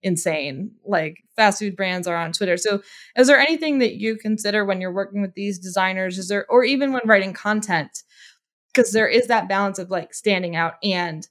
insane 0.04 0.70
like 0.84 1.16
fast 1.34 1.58
food 1.58 1.75
brands 1.75 2.06
are 2.06 2.16
on 2.16 2.30
Twitter. 2.30 2.56
So 2.56 2.82
is 3.16 3.26
there 3.26 3.38
anything 3.38 3.78
that 3.78 3.94
you 3.94 4.16
consider 4.16 4.64
when 4.64 4.80
you're 4.80 4.92
working 4.92 5.23
with 5.23 5.34
these 5.34 5.58
designers 5.58 6.18
is 6.18 6.28
there 6.28 6.46
or 6.49 6.62
even 6.62 6.92
when 6.92 7.02
writing 7.06 7.32
content 7.32 8.02
because 8.73 8.92
there 8.92 9.08
is 9.08 9.26
that 9.28 9.49
balance 9.49 9.78
of 9.78 9.90
like 9.90 10.12
standing 10.14 10.54
out 10.54 10.75
and 10.82 11.26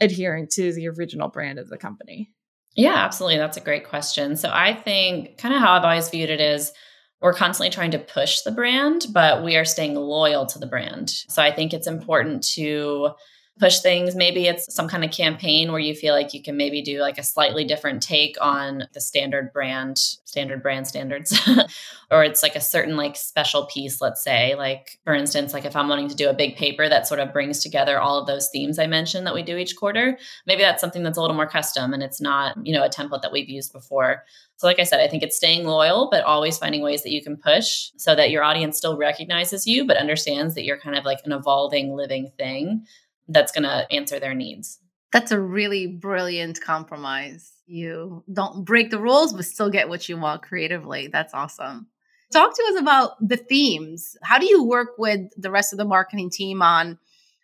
adhering 0.00 0.48
to 0.52 0.72
the 0.72 0.88
original 0.88 1.28
brand 1.28 1.58
of 1.58 1.68
the 1.68 1.76
company? 1.76 2.32
Yeah, 2.74 2.94
absolutely. 2.94 3.38
That's 3.38 3.56
a 3.56 3.62
great 3.62 3.86
question. 3.88 4.36
So 4.36 4.50
I 4.52 4.74
think 4.74 5.38
kind 5.38 5.54
of 5.54 5.60
how 5.60 5.72
I've 5.74 5.84
always 5.84 6.08
viewed 6.08 6.30
it 6.30 6.40
is 6.40 6.72
we're 7.20 7.34
constantly 7.34 7.70
trying 7.70 7.90
to 7.92 7.98
push 7.98 8.42
the 8.42 8.50
brand, 8.50 9.06
but 9.12 9.44
we 9.44 9.56
are 9.56 9.64
staying 9.64 9.94
loyal 9.94 10.46
to 10.46 10.58
the 10.58 10.66
brand. 10.66 11.10
So 11.28 11.42
I 11.42 11.50
think 11.50 11.72
it's 11.72 11.86
important 11.86 12.42
to 12.54 13.10
push 13.58 13.80
things. 13.80 14.14
Maybe 14.14 14.46
it's 14.46 14.72
some 14.72 14.88
kind 14.88 15.04
of 15.04 15.10
campaign 15.10 15.72
where 15.72 15.80
you 15.80 15.94
feel 15.94 16.14
like 16.14 16.34
you 16.34 16.42
can 16.42 16.56
maybe 16.56 16.82
do 16.82 17.00
like 17.00 17.16
a 17.16 17.22
slightly 17.22 17.64
different 17.64 18.02
take 18.02 18.36
on 18.40 18.84
the 18.92 19.00
standard 19.00 19.52
brand, 19.52 19.98
standard 19.98 20.62
brand 20.62 20.86
standards. 20.86 21.38
or 22.10 22.22
it's 22.22 22.42
like 22.42 22.54
a 22.54 22.60
certain 22.60 22.96
like 22.96 23.16
special 23.16 23.66
piece, 23.66 24.00
let's 24.00 24.22
say. 24.22 24.54
Like 24.54 24.98
for 25.04 25.14
instance, 25.14 25.54
like 25.54 25.64
if 25.64 25.74
I'm 25.74 25.88
wanting 25.88 26.08
to 26.08 26.14
do 26.14 26.28
a 26.28 26.34
big 26.34 26.56
paper 26.56 26.88
that 26.88 27.06
sort 27.06 27.20
of 27.20 27.32
brings 27.32 27.60
together 27.60 27.98
all 27.98 28.18
of 28.18 28.26
those 28.26 28.48
themes 28.48 28.78
I 28.78 28.86
mentioned 28.86 29.26
that 29.26 29.34
we 29.34 29.42
do 29.42 29.56
each 29.56 29.76
quarter, 29.76 30.18
maybe 30.46 30.62
that's 30.62 30.80
something 30.80 31.02
that's 31.02 31.16
a 31.16 31.20
little 31.22 31.36
more 31.36 31.48
custom 31.48 31.94
and 31.94 32.02
it's 32.02 32.20
not, 32.20 32.56
you 32.66 32.74
know, 32.74 32.84
a 32.84 32.90
template 32.90 33.22
that 33.22 33.32
we've 33.32 33.48
used 33.48 33.72
before. 33.72 34.24
So, 34.58 34.66
like 34.66 34.78
I 34.78 34.84
said, 34.84 35.00
I 35.00 35.08
think 35.08 35.22
it's 35.22 35.36
staying 35.36 35.66
loyal, 35.66 36.08
but 36.10 36.24
always 36.24 36.56
finding 36.56 36.80
ways 36.80 37.02
that 37.02 37.10
you 37.10 37.22
can 37.22 37.36
push 37.36 37.90
so 37.98 38.14
that 38.14 38.30
your 38.30 38.42
audience 38.42 38.78
still 38.78 38.96
recognizes 38.96 39.66
you, 39.66 39.86
but 39.86 39.98
understands 39.98 40.54
that 40.54 40.64
you're 40.64 40.80
kind 40.80 40.96
of 40.96 41.04
like 41.04 41.18
an 41.24 41.32
evolving, 41.32 41.94
living 41.94 42.30
thing 42.38 42.86
that's 43.28 43.52
going 43.52 43.64
to 43.64 43.86
answer 43.90 44.18
their 44.20 44.34
needs. 44.34 44.78
That's 45.12 45.32
a 45.32 45.40
really 45.40 45.86
brilliant 45.86 46.60
compromise. 46.60 47.52
You 47.66 48.24
don't 48.32 48.64
break 48.64 48.90
the 48.90 48.98
rules, 48.98 49.32
but 49.32 49.44
still 49.44 49.70
get 49.70 49.88
what 49.88 50.08
you 50.08 50.16
want 50.16 50.42
creatively. 50.42 51.08
That's 51.08 51.34
awesome. 51.34 51.86
Talk 52.32 52.54
to 52.54 52.62
us 52.70 52.80
about 52.80 53.12
the 53.26 53.36
themes. 53.36 54.16
How 54.22 54.38
do 54.38 54.46
you 54.46 54.64
work 54.64 54.98
with 54.98 55.30
the 55.36 55.50
rest 55.50 55.72
of 55.72 55.78
the 55.78 55.84
marketing 55.84 56.30
team 56.30 56.60
on 56.60 56.98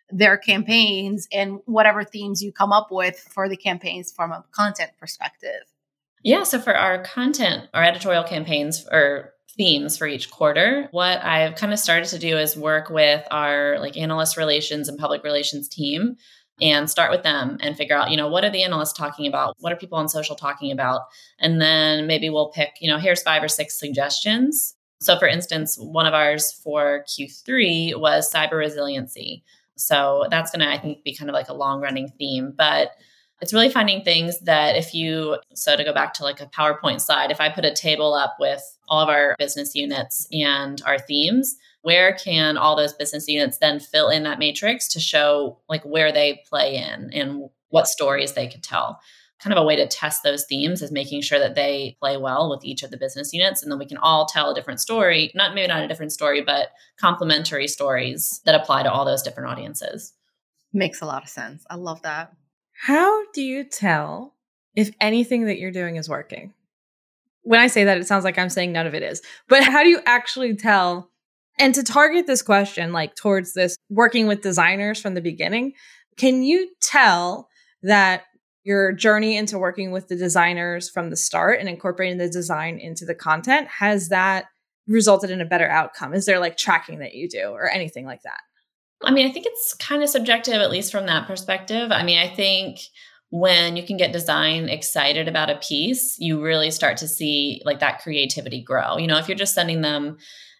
their 0.09 0.37
campaigns 0.37 1.27
and 1.31 1.59
whatever 1.65 2.03
themes 2.03 2.43
you 2.43 2.51
come 2.51 2.71
up 2.71 2.89
with 2.91 3.17
for 3.17 3.49
the 3.49 3.57
campaigns 3.57 4.11
from 4.11 4.31
a 4.31 4.43
content 4.51 4.91
perspective? 4.99 5.63
Yeah, 6.23 6.43
so 6.43 6.59
for 6.59 6.75
our 6.75 7.03
content, 7.03 7.67
our 7.73 7.83
editorial 7.83 8.23
campaigns 8.23 8.85
or 8.91 9.32
themes 9.57 9.97
for 9.97 10.07
each 10.07 10.31
quarter. 10.31 10.87
What 10.91 11.23
I've 11.23 11.55
kind 11.55 11.73
of 11.73 11.79
started 11.79 12.09
to 12.09 12.19
do 12.19 12.37
is 12.37 12.57
work 12.57 12.89
with 12.89 13.25
our 13.31 13.77
like 13.79 13.97
analyst 13.97 14.37
relations 14.37 14.89
and 14.89 14.97
public 14.97 15.23
relations 15.23 15.67
team 15.67 16.15
and 16.61 16.89
start 16.89 17.11
with 17.11 17.23
them 17.23 17.57
and 17.61 17.75
figure 17.75 17.95
out, 17.95 18.11
you 18.11 18.17
know, 18.17 18.27
what 18.27 18.43
are 18.43 18.49
the 18.49 18.63
analysts 18.63 18.93
talking 18.93 19.27
about? 19.27 19.55
What 19.59 19.73
are 19.73 19.77
people 19.77 19.97
on 19.97 20.07
social 20.07 20.35
talking 20.35 20.71
about? 20.71 21.01
And 21.39 21.59
then 21.59 22.07
maybe 22.07 22.29
we'll 22.29 22.49
pick, 22.49 22.73
you 22.79 22.89
know, 22.89 22.97
here's 22.97 23.23
five 23.23 23.43
or 23.43 23.47
six 23.47 23.79
suggestions. 23.79 24.75
So 25.01 25.17
for 25.17 25.27
instance, 25.27 25.77
one 25.77 26.05
of 26.05 26.13
ours 26.13 26.53
for 26.63 27.03
Q3 27.09 27.99
was 27.99 28.31
cyber 28.31 28.53
resiliency. 28.53 29.43
So 29.75 30.25
that's 30.29 30.51
going 30.51 30.61
to 30.61 30.71
I 30.71 30.77
think 30.77 31.03
be 31.03 31.15
kind 31.15 31.29
of 31.29 31.33
like 31.33 31.49
a 31.49 31.53
long 31.53 31.81
running 31.81 32.09
theme, 32.17 32.53
but 32.55 32.91
it's 33.41 33.53
really 33.53 33.69
finding 33.69 34.01
things 34.03 34.39
that 34.41 34.75
if 34.75 34.93
you 34.93 35.37
so 35.53 35.75
to 35.75 35.83
go 35.83 35.93
back 35.93 36.13
to 36.13 36.23
like 36.23 36.39
a 36.39 36.45
powerpoint 36.47 37.01
slide 37.01 37.31
if 37.31 37.41
i 37.41 37.49
put 37.49 37.65
a 37.65 37.73
table 37.73 38.13
up 38.13 38.35
with 38.39 38.77
all 38.87 39.01
of 39.01 39.09
our 39.09 39.35
business 39.37 39.75
units 39.75 40.27
and 40.31 40.81
our 40.85 40.99
themes 40.99 41.57
where 41.83 42.13
can 42.13 42.57
all 42.57 42.75
those 42.75 42.93
business 42.93 43.27
units 43.27 43.57
then 43.59 43.79
fill 43.79 44.09
in 44.09 44.23
that 44.23 44.39
matrix 44.39 44.87
to 44.87 44.99
show 44.99 45.59
like 45.69 45.83
where 45.83 46.11
they 46.11 46.41
play 46.49 46.77
in 46.77 47.11
and 47.13 47.49
what 47.69 47.87
stories 47.87 48.33
they 48.33 48.47
could 48.47 48.63
tell? 48.63 48.99
Kind 49.39 49.53
of 49.53 49.61
a 49.61 49.65
way 49.65 49.75
to 49.75 49.87
test 49.87 50.23
those 50.23 50.45
themes 50.45 50.81
is 50.81 50.91
making 50.91 51.21
sure 51.21 51.39
that 51.39 51.55
they 51.55 51.97
play 51.99 52.15
well 52.15 52.49
with 52.49 52.63
each 52.63 52.83
of 52.83 52.91
the 52.91 52.97
business 52.97 53.33
units 53.33 53.61
and 53.61 53.69
then 53.69 53.79
we 53.79 53.85
can 53.85 53.97
all 53.97 54.25
tell 54.25 54.49
a 54.49 54.55
different 54.55 54.79
story 54.79 55.29
not 55.35 55.53
maybe 55.53 55.67
not 55.67 55.83
a 55.83 55.87
different 55.87 56.13
story 56.13 56.41
but 56.41 56.69
complementary 56.97 57.67
stories 57.67 58.41
that 58.45 58.55
apply 58.55 58.83
to 58.83 58.91
all 58.91 59.03
those 59.03 59.21
different 59.21 59.49
audiences. 59.49 60.13
Makes 60.71 61.01
a 61.01 61.05
lot 61.05 61.23
of 61.23 61.29
sense. 61.29 61.65
I 61.69 61.75
love 61.75 62.01
that 62.03 62.31
how 62.83 63.23
do 63.31 63.41
you 63.41 63.63
tell 63.63 64.35
if 64.75 64.91
anything 64.99 65.45
that 65.45 65.57
you're 65.57 65.71
doing 65.71 65.95
is 65.95 66.09
working? 66.09 66.53
When 67.43 67.61
I 67.61 67.67
say 67.67 67.85
that, 67.85 67.97
it 67.97 68.07
sounds 68.07 68.25
like 68.25 68.37
I'm 68.37 68.49
saying 68.49 68.73
none 68.73 68.85
of 68.85 68.93
it 68.93 69.01
is. 69.01 69.21
But 69.47 69.63
how 69.63 69.83
do 69.83 69.89
you 69.89 70.01
actually 70.05 70.53
tell? 70.57 71.09
And 71.57 71.73
to 71.75 71.83
target 71.83 72.27
this 72.27 72.41
question, 72.41 72.91
like 72.91 73.15
towards 73.15 73.53
this 73.53 73.77
working 73.89 74.27
with 74.27 74.41
designers 74.41 74.99
from 74.99 75.13
the 75.13 75.21
beginning, 75.21 75.71
can 76.17 76.43
you 76.43 76.71
tell 76.81 77.47
that 77.83 78.23
your 78.65 78.91
journey 78.91 79.37
into 79.37 79.57
working 79.57 79.91
with 79.91 80.09
the 80.09 80.17
designers 80.17 80.89
from 80.89 81.09
the 81.09 81.15
start 81.15 81.61
and 81.61 81.69
incorporating 81.69 82.17
the 82.17 82.27
design 82.27 82.79
into 82.79 83.05
the 83.05 83.15
content 83.15 83.69
has 83.69 84.09
that 84.09 84.47
resulted 84.87 85.29
in 85.29 85.39
a 85.39 85.45
better 85.45 85.69
outcome? 85.69 86.13
Is 86.13 86.25
there 86.25 86.39
like 86.39 86.57
tracking 86.57 86.99
that 86.99 87.13
you 87.13 87.29
do 87.29 87.51
or 87.51 87.69
anything 87.69 88.05
like 88.05 88.23
that? 88.23 88.41
I 89.03 89.11
mean, 89.11 89.27
I 89.27 89.31
think 89.31 89.45
it's 89.45 89.73
kind 89.73 90.03
of 90.03 90.09
subjective, 90.09 90.55
at 90.55 90.71
least 90.71 90.91
from 90.91 91.05
that 91.07 91.27
perspective. 91.27 91.91
I 91.91 92.03
mean, 92.03 92.17
I 92.17 92.27
think 92.27 92.79
when 93.29 93.75
you 93.75 93.83
can 93.83 93.97
get 93.97 94.13
design 94.13 94.69
excited 94.69 95.27
about 95.27 95.49
a 95.49 95.57
piece, 95.57 96.17
you 96.19 96.41
really 96.41 96.71
start 96.71 96.97
to 96.97 97.07
see 97.07 97.61
like 97.65 97.79
that 97.79 97.99
creativity 98.01 98.61
grow. 98.61 98.97
You 98.97 99.07
know, 99.07 99.17
if 99.17 99.27
you're 99.27 99.37
just 99.37 99.55
sending 99.55 99.81
them 99.81 100.17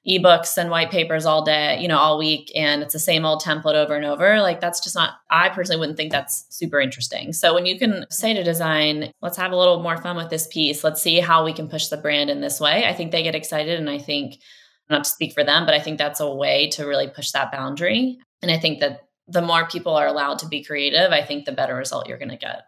ebooks 0.10 0.58
and 0.58 0.70
white 0.70 0.92
papers 0.92 1.26
all 1.26 1.46
day, 1.46 1.80
you 1.80 1.88
know, 1.88 1.98
all 1.98 2.18
week, 2.18 2.52
and 2.56 2.82
it's 2.82 2.94
the 2.94 3.00
same 3.00 3.26
old 3.26 3.42
template 3.42 3.76
over 3.76 3.96
and 3.96 4.04
over, 4.04 4.42
like 4.42 4.60
that's 4.60 4.82
just 4.82 4.96
not, 4.96 5.14
I 5.30 5.50
personally 5.50 5.80
wouldn't 5.80 5.98
think 5.98 6.12
that's 6.12 6.46
super 6.50 6.82
interesting. 6.82 7.32
So 7.32 7.54
when 7.54 7.66
you 7.66 7.80
can 7.80 8.06
say 8.10 8.34
to 8.34 8.44
design, 8.44 9.14
let's 9.22 9.38
have 9.38 9.54
a 9.54 9.56
little 9.56 9.82
more 9.82 9.96
fun 9.96 10.18
with 10.18 10.30
this 10.30 10.48
piece, 10.48 10.84
let's 10.84 11.02
see 11.02 11.20
how 11.20 11.46
we 11.46 11.54
can 11.54 11.70
push 11.70 11.88
the 11.88 11.98
brand 11.98 12.30
in 12.30 12.42
this 12.42 12.60
way, 12.60 12.86
I 12.86 12.94
think 12.94 13.12
they 13.12 13.24
get 13.24 13.36
excited. 13.36 13.80
And 13.80 13.90
I 13.90 13.98
think, 13.98 14.40
not 14.90 15.06
to 15.06 15.10
speak 15.10 15.34
for 15.34 15.46
them, 15.46 15.66
but 15.66 15.74
I 15.74 15.80
think 15.80 15.98
that's 15.98 16.20
a 16.20 16.30
way 16.30 16.70
to 16.72 16.86
really 16.86 17.08
push 17.08 17.32
that 17.32 17.52
boundary. 17.54 18.20
And 18.44 18.52
I 18.52 18.60
think 18.60 18.82
that 18.82 19.08
the 19.28 19.42
more 19.42 19.66
people 19.66 19.96
are 19.96 20.06
allowed 20.06 20.40
to 20.40 20.48
be 20.48 20.64
creative, 20.64 21.12
I 21.12 21.24
think 21.24 21.46
the 21.46 21.54
better 21.54 21.76
result 21.76 22.08
you're 22.08 22.18
going 22.18 22.30
to 22.30 22.38
get. 22.38 22.64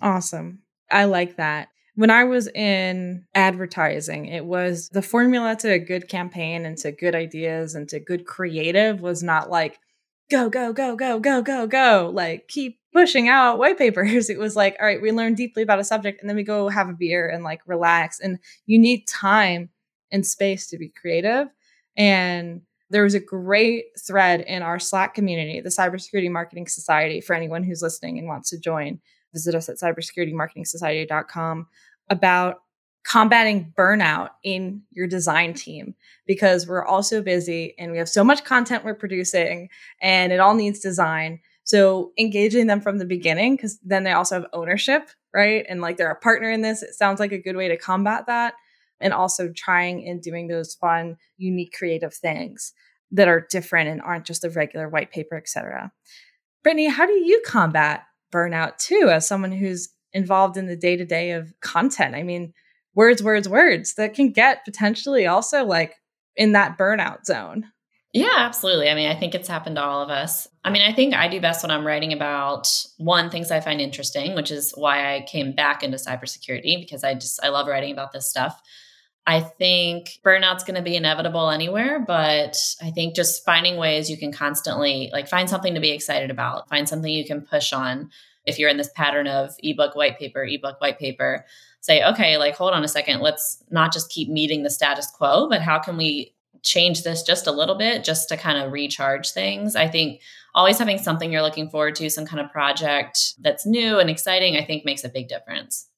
Awesome. 0.00 0.62
I 0.90 1.04
like 1.04 1.36
that. 1.36 1.68
When 1.94 2.10
I 2.10 2.24
was 2.24 2.48
in 2.48 3.26
advertising, 3.34 4.26
it 4.26 4.46
was 4.46 4.88
the 4.88 5.02
formula 5.02 5.54
to 5.56 5.70
a 5.70 5.78
good 5.78 6.08
campaign 6.08 6.64
and 6.64 6.78
to 6.78 6.90
good 6.90 7.14
ideas 7.14 7.74
and 7.74 7.86
to 7.90 8.00
good 8.00 8.24
creative 8.24 9.02
was 9.02 9.22
not 9.22 9.50
like, 9.50 9.78
go, 10.30 10.48
go, 10.48 10.72
go, 10.72 10.96
go, 10.96 11.20
go, 11.20 11.42
go, 11.42 11.66
go, 11.66 12.10
like 12.12 12.48
keep 12.48 12.78
pushing 12.94 13.28
out 13.28 13.58
white 13.58 13.76
papers. 13.76 14.30
It 14.30 14.38
was 14.38 14.56
like, 14.56 14.76
all 14.80 14.86
right, 14.86 15.02
we 15.02 15.12
learn 15.12 15.34
deeply 15.34 15.62
about 15.62 15.78
a 15.78 15.84
subject 15.84 16.22
and 16.22 16.28
then 16.30 16.36
we 16.36 16.42
go 16.42 16.70
have 16.70 16.88
a 16.88 16.94
beer 16.94 17.28
and 17.28 17.44
like 17.44 17.60
relax. 17.66 18.18
And 18.18 18.38
you 18.64 18.78
need 18.78 19.06
time 19.06 19.68
and 20.10 20.26
space 20.26 20.68
to 20.68 20.78
be 20.78 20.88
creative. 20.88 21.48
And 21.96 22.62
there 22.92 23.04
was 23.04 23.14
a 23.14 23.20
great 23.20 23.86
thread 23.98 24.42
in 24.42 24.62
our 24.62 24.78
Slack 24.78 25.14
community, 25.14 25.60
the 25.60 25.70
Cybersecurity 25.70 26.30
Marketing 26.30 26.66
Society, 26.66 27.20
for 27.20 27.34
anyone 27.34 27.64
who's 27.64 27.82
listening 27.82 28.18
and 28.18 28.28
wants 28.28 28.50
to 28.50 28.58
join. 28.58 29.00
Visit 29.32 29.54
us 29.54 29.68
at 29.70 29.76
cybersecuritymarketingsociety.com 29.76 31.66
about 32.10 32.60
combating 33.04 33.72
burnout 33.76 34.28
in 34.44 34.82
your 34.90 35.06
design 35.06 35.54
team 35.54 35.94
because 36.26 36.68
we're 36.68 36.84
all 36.84 37.02
so 37.02 37.22
busy 37.22 37.74
and 37.78 37.90
we 37.90 37.98
have 37.98 38.08
so 38.08 38.22
much 38.22 38.44
content 38.44 38.84
we're 38.84 38.94
producing 38.94 39.68
and 40.00 40.32
it 40.32 40.38
all 40.38 40.54
needs 40.54 40.78
design. 40.78 41.40
So 41.64 42.12
engaging 42.18 42.66
them 42.66 42.80
from 42.80 42.98
the 42.98 43.06
beginning 43.06 43.56
because 43.56 43.78
then 43.82 44.04
they 44.04 44.12
also 44.12 44.36
have 44.36 44.50
ownership, 44.52 45.08
right? 45.34 45.64
And 45.68 45.80
like 45.80 45.96
they're 45.96 46.10
a 46.10 46.16
partner 46.16 46.50
in 46.50 46.60
this. 46.60 46.82
It 46.82 46.94
sounds 46.94 47.18
like 47.18 47.32
a 47.32 47.38
good 47.38 47.56
way 47.56 47.68
to 47.68 47.76
combat 47.76 48.26
that. 48.26 48.54
And 49.02 49.12
also 49.12 49.52
trying 49.54 50.08
and 50.08 50.22
doing 50.22 50.48
those 50.48 50.74
fun, 50.74 51.16
unique, 51.36 51.74
creative 51.76 52.14
things 52.14 52.72
that 53.10 53.28
are 53.28 53.46
different 53.50 53.90
and 53.90 54.00
aren't 54.00 54.24
just 54.24 54.44
a 54.44 54.50
regular 54.50 54.88
white 54.88 55.10
paper, 55.10 55.36
etc. 55.36 55.92
Brittany, 56.62 56.88
how 56.88 57.06
do 57.06 57.12
you 57.12 57.42
combat 57.44 58.04
burnout 58.32 58.78
too 58.78 59.10
as 59.12 59.28
someone 59.28 59.52
who's 59.52 59.90
involved 60.12 60.56
in 60.56 60.66
the 60.66 60.76
day 60.76 60.96
to 60.96 61.04
day 61.04 61.32
of 61.32 61.52
content? 61.60 62.14
I 62.14 62.22
mean, 62.22 62.54
words, 62.94 63.22
words, 63.22 63.48
words 63.48 63.94
that 63.94 64.14
can 64.14 64.30
get 64.30 64.64
potentially 64.64 65.26
also 65.26 65.64
like 65.64 65.96
in 66.36 66.52
that 66.52 66.78
burnout 66.78 67.26
zone. 67.26 67.66
Yeah, 68.12 68.34
absolutely. 68.36 68.90
I 68.90 68.94
mean, 68.94 69.08
I 69.08 69.18
think 69.18 69.34
it's 69.34 69.48
happened 69.48 69.76
to 69.76 69.82
all 69.82 70.02
of 70.02 70.10
us. 70.10 70.46
I 70.64 70.70
mean, 70.70 70.82
I 70.82 70.92
think 70.92 71.14
I 71.14 71.28
do 71.28 71.40
best 71.40 71.64
when 71.64 71.70
I'm 71.70 71.86
writing 71.86 72.12
about 72.12 72.68
one 72.98 73.30
things 73.30 73.50
I 73.50 73.60
find 73.60 73.80
interesting, 73.80 74.34
which 74.34 74.50
is 74.50 74.72
why 74.76 75.14
I 75.14 75.22
came 75.22 75.54
back 75.54 75.82
into 75.82 75.96
cybersecurity 75.96 76.78
because 76.78 77.04
I 77.04 77.14
just 77.14 77.40
I 77.42 77.48
love 77.48 77.66
writing 77.66 77.92
about 77.92 78.12
this 78.12 78.28
stuff. 78.28 78.60
I 79.26 79.40
think 79.40 80.18
burnout's 80.24 80.64
going 80.64 80.74
to 80.74 80.82
be 80.82 80.96
inevitable 80.96 81.50
anywhere, 81.50 82.00
but 82.00 82.56
I 82.82 82.90
think 82.90 83.14
just 83.14 83.44
finding 83.44 83.76
ways 83.76 84.10
you 84.10 84.16
can 84.16 84.32
constantly 84.32 85.10
like 85.12 85.28
find 85.28 85.48
something 85.48 85.74
to 85.74 85.80
be 85.80 85.90
excited 85.90 86.30
about, 86.30 86.68
find 86.68 86.88
something 86.88 87.12
you 87.12 87.24
can 87.24 87.40
push 87.40 87.72
on. 87.72 88.10
If 88.44 88.58
you're 88.58 88.68
in 88.68 88.76
this 88.76 88.90
pattern 88.96 89.28
of 89.28 89.54
ebook, 89.62 89.94
white 89.94 90.18
paper, 90.18 90.44
ebook, 90.44 90.80
white 90.80 90.98
paper, 90.98 91.46
say, 91.80 92.02
okay, 92.04 92.36
like, 92.36 92.56
hold 92.56 92.72
on 92.72 92.82
a 92.82 92.88
second, 92.88 93.20
let's 93.20 93.62
not 93.70 93.92
just 93.92 94.10
keep 94.10 94.28
meeting 94.28 94.64
the 94.64 94.70
status 94.70 95.06
quo, 95.06 95.48
but 95.48 95.62
how 95.62 95.78
can 95.78 95.96
we 95.96 96.34
change 96.62 97.02
this 97.02 97.22
just 97.22 97.46
a 97.46 97.52
little 97.52 97.76
bit 97.76 98.02
just 98.02 98.28
to 98.28 98.36
kind 98.36 98.58
of 98.58 98.72
recharge 98.72 99.30
things? 99.30 99.76
I 99.76 99.86
think 99.88 100.20
always 100.54 100.78
having 100.78 100.98
something 100.98 101.30
you're 101.30 101.42
looking 101.42 101.70
forward 101.70 101.94
to, 101.96 102.10
some 102.10 102.26
kind 102.26 102.44
of 102.44 102.50
project 102.50 103.34
that's 103.40 103.64
new 103.64 103.98
and 103.98 104.10
exciting, 104.10 104.56
I 104.56 104.64
think 104.64 104.84
makes 104.84 105.04
a 105.04 105.08
big 105.08 105.28
difference. 105.28 105.88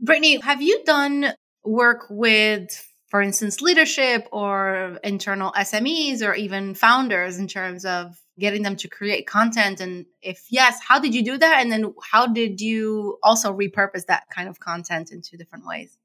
Brittany, 0.00 0.40
have 0.40 0.62
you 0.62 0.82
done 0.84 1.34
work 1.64 2.06
with 2.08 2.84
for 3.08 3.22
instance, 3.22 3.60
leadership 3.62 4.28
or 4.32 4.98
internal 5.02 5.50
SMEs 5.52 6.22
or 6.22 6.34
even 6.34 6.74
founders 6.74 7.38
in 7.38 7.48
terms 7.48 7.84
of 7.84 8.20
getting 8.38 8.62
them 8.62 8.76
to 8.76 8.88
create 8.88 9.26
content? 9.26 9.80
And 9.80 10.04
if 10.20 10.44
yes, 10.50 10.78
how 10.86 11.00
did 11.00 11.14
you 11.14 11.24
do 11.24 11.38
that? 11.38 11.60
And 11.60 11.72
then 11.72 11.94
how 12.10 12.26
did 12.26 12.60
you 12.60 13.18
also 13.22 13.52
repurpose 13.52 14.06
that 14.06 14.24
kind 14.30 14.48
of 14.48 14.60
content 14.60 15.10
into 15.10 15.36
different 15.36 15.66
ways? 15.66 15.96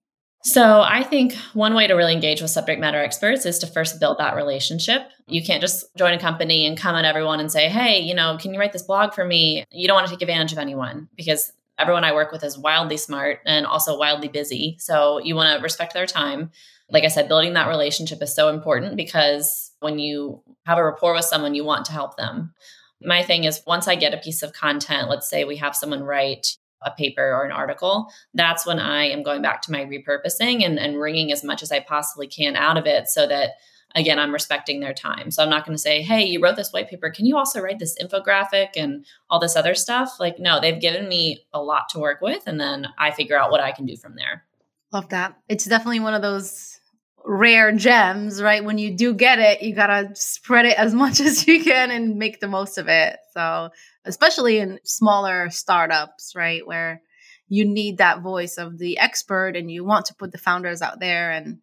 So, 0.45 0.81
I 0.81 1.03
think 1.03 1.35
one 1.53 1.73
way 1.73 1.87
to 1.87 1.93
really 1.93 2.11
engage 2.11 2.41
with 2.41 2.51
subject 2.51 2.81
matter 2.81 3.01
experts 3.01 3.45
is 3.45 3.59
to 3.59 3.67
first 3.67 4.01
build 4.01 4.17
that 4.17 4.35
relationship. 4.35 5.03
You 5.25 5.41
can't 5.41 5.61
just 5.61 5.85
join 5.95 6.13
a 6.13 6.19
company 6.19 6.65
and 6.65 6.77
come 6.77 6.97
at 6.97 7.05
everyone 7.05 7.39
and 7.39 7.49
say, 7.49 7.69
Hey, 7.69 8.01
you 8.01 8.13
know, 8.13 8.37
can 8.37 8.53
you 8.53 8.59
write 8.59 8.73
this 8.73 8.83
blog 8.83 9.13
for 9.13 9.23
me? 9.23 9.63
You 9.71 9.87
don't 9.87 9.95
want 9.95 10.07
to 10.07 10.13
take 10.13 10.21
advantage 10.21 10.51
of 10.51 10.57
anyone 10.57 11.07
because 11.15 11.53
everyone 11.77 12.03
I 12.03 12.13
work 12.13 12.31
with 12.31 12.43
is 12.43 12.57
wildly 12.57 12.97
smart 12.97 13.39
and 13.45 13.65
also 13.65 13.97
wildly 13.97 14.27
busy. 14.27 14.77
So, 14.79 15.19
you 15.19 15.36
want 15.36 15.57
to 15.57 15.63
respect 15.63 15.93
their 15.93 16.05
time. 16.05 16.51
Like 16.89 17.03
I 17.03 17.07
said, 17.07 17.27
building 17.27 17.53
that 17.53 17.67
relationship 17.67 18.21
is 18.21 18.36
so 18.36 18.49
important 18.49 18.97
because 18.97 19.71
when 19.79 19.99
you 19.99 20.41
have 20.65 20.77
a 20.77 20.83
rapport 20.83 21.13
with 21.13 21.25
someone, 21.25 21.55
you 21.55 21.63
want 21.63 21.86
to 21.86 21.91
help 21.91 22.17
them. 22.17 22.53
My 23.01 23.23
thing 23.23 23.43
is, 23.43 23.62
once 23.65 23.88
I 23.88 23.95
get 23.95 24.13
a 24.13 24.17
piece 24.17 24.43
of 24.43 24.53
content, 24.53 25.09
let's 25.09 25.29
say 25.29 25.43
we 25.43 25.57
have 25.57 25.75
someone 25.75 26.03
write 26.03 26.57
a 26.86 26.91
paper 26.91 27.33
or 27.33 27.43
an 27.43 27.51
article, 27.51 28.07
that's 28.33 28.65
when 28.65 28.79
I 28.79 29.05
am 29.05 29.23
going 29.23 29.41
back 29.41 29.62
to 29.63 29.71
my 29.71 29.86
repurposing 29.86 30.65
and, 30.65 30.77
and 30.79 30.99
wringing 30.99 31.31
as 31.31 31.43
much 31.43 31.63
as 31.63 31.71
I 31.71 31.79
possibly 31.79 32.27
can 32.27 32.55
out 32.55 32.77
of 32.77 32.86
it 32.86 33.07
so 33.07 33.27
that 33.27 33.51
again, 33.95 34.19
I'm 34.19 34.34
respecting 34.34 34.79
their 34.79 34.93
time. 34.93 35.32
So 35.32 35.43
I'm 35.43 35.49
not 35.49 35.65
going 35.65 35.75
to 35.75 35.82
say, 35.82 36.01
hey, 36.01 36.23
you 36.23 36.41
wrote 36.41 36.56
this 36.56 36.71
white 36.71 36.89
paper. 36.89 37.10
Can 37.10 37.25
you 37.25 37.38
also 37.38 37.62
write 37.62 37.79
this 37.79 37.95
infographic 38.01 38.69
and 38.75 39.06
all 39.29 39.39
this 39.39 39.56
other 39.56 39.75
stuff? 39.75 40.19
Like, 40.19 40.39
no, 40.39 40.60
they've 40.60 40.79
given 40.79 41.08
me 41.08 41.45
a 41.53 41.62
lot 41.62 41.89
to 41.89 41.99
work 41.99 42.21
with. 42.21 42.43
And 42.47 42.60
then 42.60 42.88
I 42.97 43.12
figure 43.12 43.39
out 43.39 43.51
what 43.51 43.62
I 43.62 43.71
can 43.71 43.86
do 43.86 43.95
from 43.95 44.15
there. 44.15 44.43
Love 44.91 45.10
that. 45.10 45.38
It's 45.47 45.65
definitely 45.65 45.99
one 45.99 46.13
of 46.13 46.21
those 46.21 46.79
rare 47.25 47.71
gems, 47.71 48.41
right? 48.41 48.63
When 48.63 48.77
you 48.77 48.95
do 48.95 49.13
get 49.13 49.39
it, 49.39 49.62
you 49.62 49.73
got 49.73 49.88
to 49.88 50.15
spread 50.15 50.65
it 50.65 50.77
as 50.77 50.93
much 50.93 51.19
as 51.19 51.47
you 51.47 51.63
can 51.63 51.91
and 51.91 52.17
make 52.17 52.39
the 52.39 52.47
most 52.47 52.77
of 52.77 52.88
it. 52.88 53.17
So, 53.34 53.69
especially 54.06 54.60
in 54.60 54.79
smaller 54.84 55.49
startups, 55.49 56.34
right? 56.36 56.65
Where 56.65 57.01
you 57.47 57.65
need 57.65 57.99
that 57.99 58.21
voice 58.21 58.58
of 58.58 58.77
the 58.77 58.97
expert 58.97 59.56
and 59.56 59.69
you 59.69 59.86
want 59.86 60.08
to 60.08 60.15
put 60.15 60.32
the 60.32 60.38
founders 60.38 60.82
out 60.82 60.99
there. 60.99 61.32
And, 61.32 61.60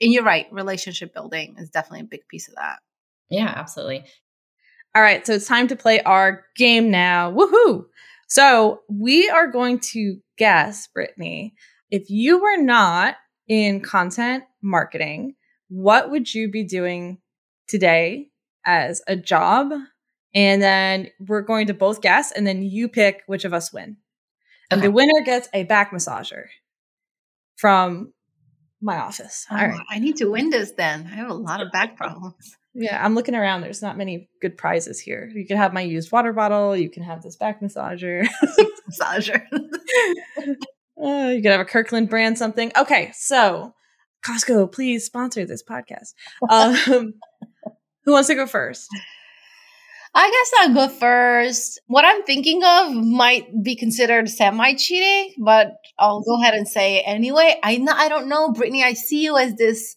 and 0.00 0.12
you're 0.12 0.24
right, 0.24 0.46
relationship 0.50 1.14
building 1.14 1.56
is 1.58 1.70
definitely 1.70 2.00
a 2.00 2.08
big 2.10 2.28
piece 2.28 2.48
of 2.48 2.54
that. 2.54 2.78
Yeah, 3.30 3.52
absolutely. 3.54 4.04
All 4.94 5.02
right. 5.02 5.26
So 5.26 5.34
it's 5.34 5.46
time 5.46 5.68
to 5.68 5.76
play 5.76 6.00
our 6.00 6.44
game 6.56 6.90
now. 6.90 7.30
Woohoo. 7.32 7.84
So 8.28 8.80
we 8.88 9.28
are 9.28 9.46
going 9.46 9.80
to 9.80 10.18
guess, 10.38 10.86
Brittany, 10.88 11.54
if 11.90 12.10
you 12.10 12.40
were 12.40 12.56
not 12.56 13.16
in 13.46 13.80
content 13.80 14.44
marketing, 14.62 15.34
what 15.68 16.10
would 16.10 16.32
you 16.32 16.50
be 16.50 16.64
doing 16.64 17.18
today 17.68 18.30
as 18.64 19.02
a 19.06 19.16
job? 19.16 19.72
And 20.34 20.60
then 20.60 21.10
we're 21.20 21.42
going 21.42 21.68
to 21.68 21.74
both 21.74 22.00
guess, 22.02 22.32
and 22.32 22.46
then 22.46 22.62
you 22.62 22.88
pick 22.88 23.22
which 23.26 23.44
of 23.44 23.54
us 23.54 23.72
win. 23.72 23.96
And 24.70 24.82
the 24.82 24.90
winner 24.90 25.22
gets 25.24 25.48
a 25.54 25.62
back 25.62 25.92
massager 25.92 26.46
from 27.56 28.12
my 28.80 28.98
office. 28.98 29.46
Oh, 29.50 29.56
All 29.56 29.66
right. 29.68 29.80
I 29.90 29.98
need 29.98 30.16
to 30.16 30.30
win 30.30 30.50
this 30.50 30.72
then. 30.72 31.06
I 31.10 31.16
have 31.16 31.30
a 31.30 31.34
lot 31.34 31.60
of 31.60 31.72
back 31.72 31.96
problems. 31.96 32.56
Yeah, 32.74 33.02
I'm 33.02 33.14
looking 33.14 33.34
around. 33.34 33.62
There's 33.62 33.80
not 33.80 33.96
many 33.96 34.28
good 34.42 34.58
prizes 34.58 35.00
here. 35.00 35.30
You 35.34 35.46
can 35.46 35.56
have 35.56 35.72
my 35.72 35.80
used 35.80 36.12
water 36.12 36.34
bottle. 36.34 36.76
You 36.76 36.90
can 36.90 37.02
have 37.02 37.22
this 37.22 37.36
back 37.36 37.62
massager. 37.62 38.26
massager. 38.90 39.42
uh, 41.02 41.30
you 41.30 41.42
can 41.42 41.52
have 41.52 41.60
a 41.60 41.64
Kirkland 41.64 42.10
brand 42.10 42.36
something. 42.36 42.70
Okay, 42.76 43.12
so 43.14 43.72
Costco, 44.26 44.70
please 44.70 45.06
sponsor 45.06 45.46
this 45.46 45.62
podcast. 45.62 46.14
Um, 46.50 47.14
who 48.04 48.12
wants 48.12 48.28
to 48.28 48.34
go 48.34 48.46
first? 48.46 48.88
I 50.16 50.30
guess 50.30 50.50
I'll 50.60 50.74
go 50.74 50.88
first. 50.88 51.78
What 51.88 52.06
I'm 52.06 52.22
thinking 52.22 52.64
of 52.64 52.90
might 52.94 53.62
be 53.62 53.76
considered 53.76 54.30
semi 54.30 54.72
cheating, 54.72 55.34
but 55.44 55.76
I'll 55.98 56.22
go 56.22 56.40
ahead 56.40 56.54
and 56.54 56.66
say 56.66 57.02
anyway. 57.02 57.60
I 57.62 57.86
I 57.92 58.08
don't 58.08 58.26
know, 58.26 58.50
Brittany. 58.50 58.82
I 58.82 58.94
see 58.94 59.22
you 59.22 59.36
as 59.36 59.56
this 59.56 59.94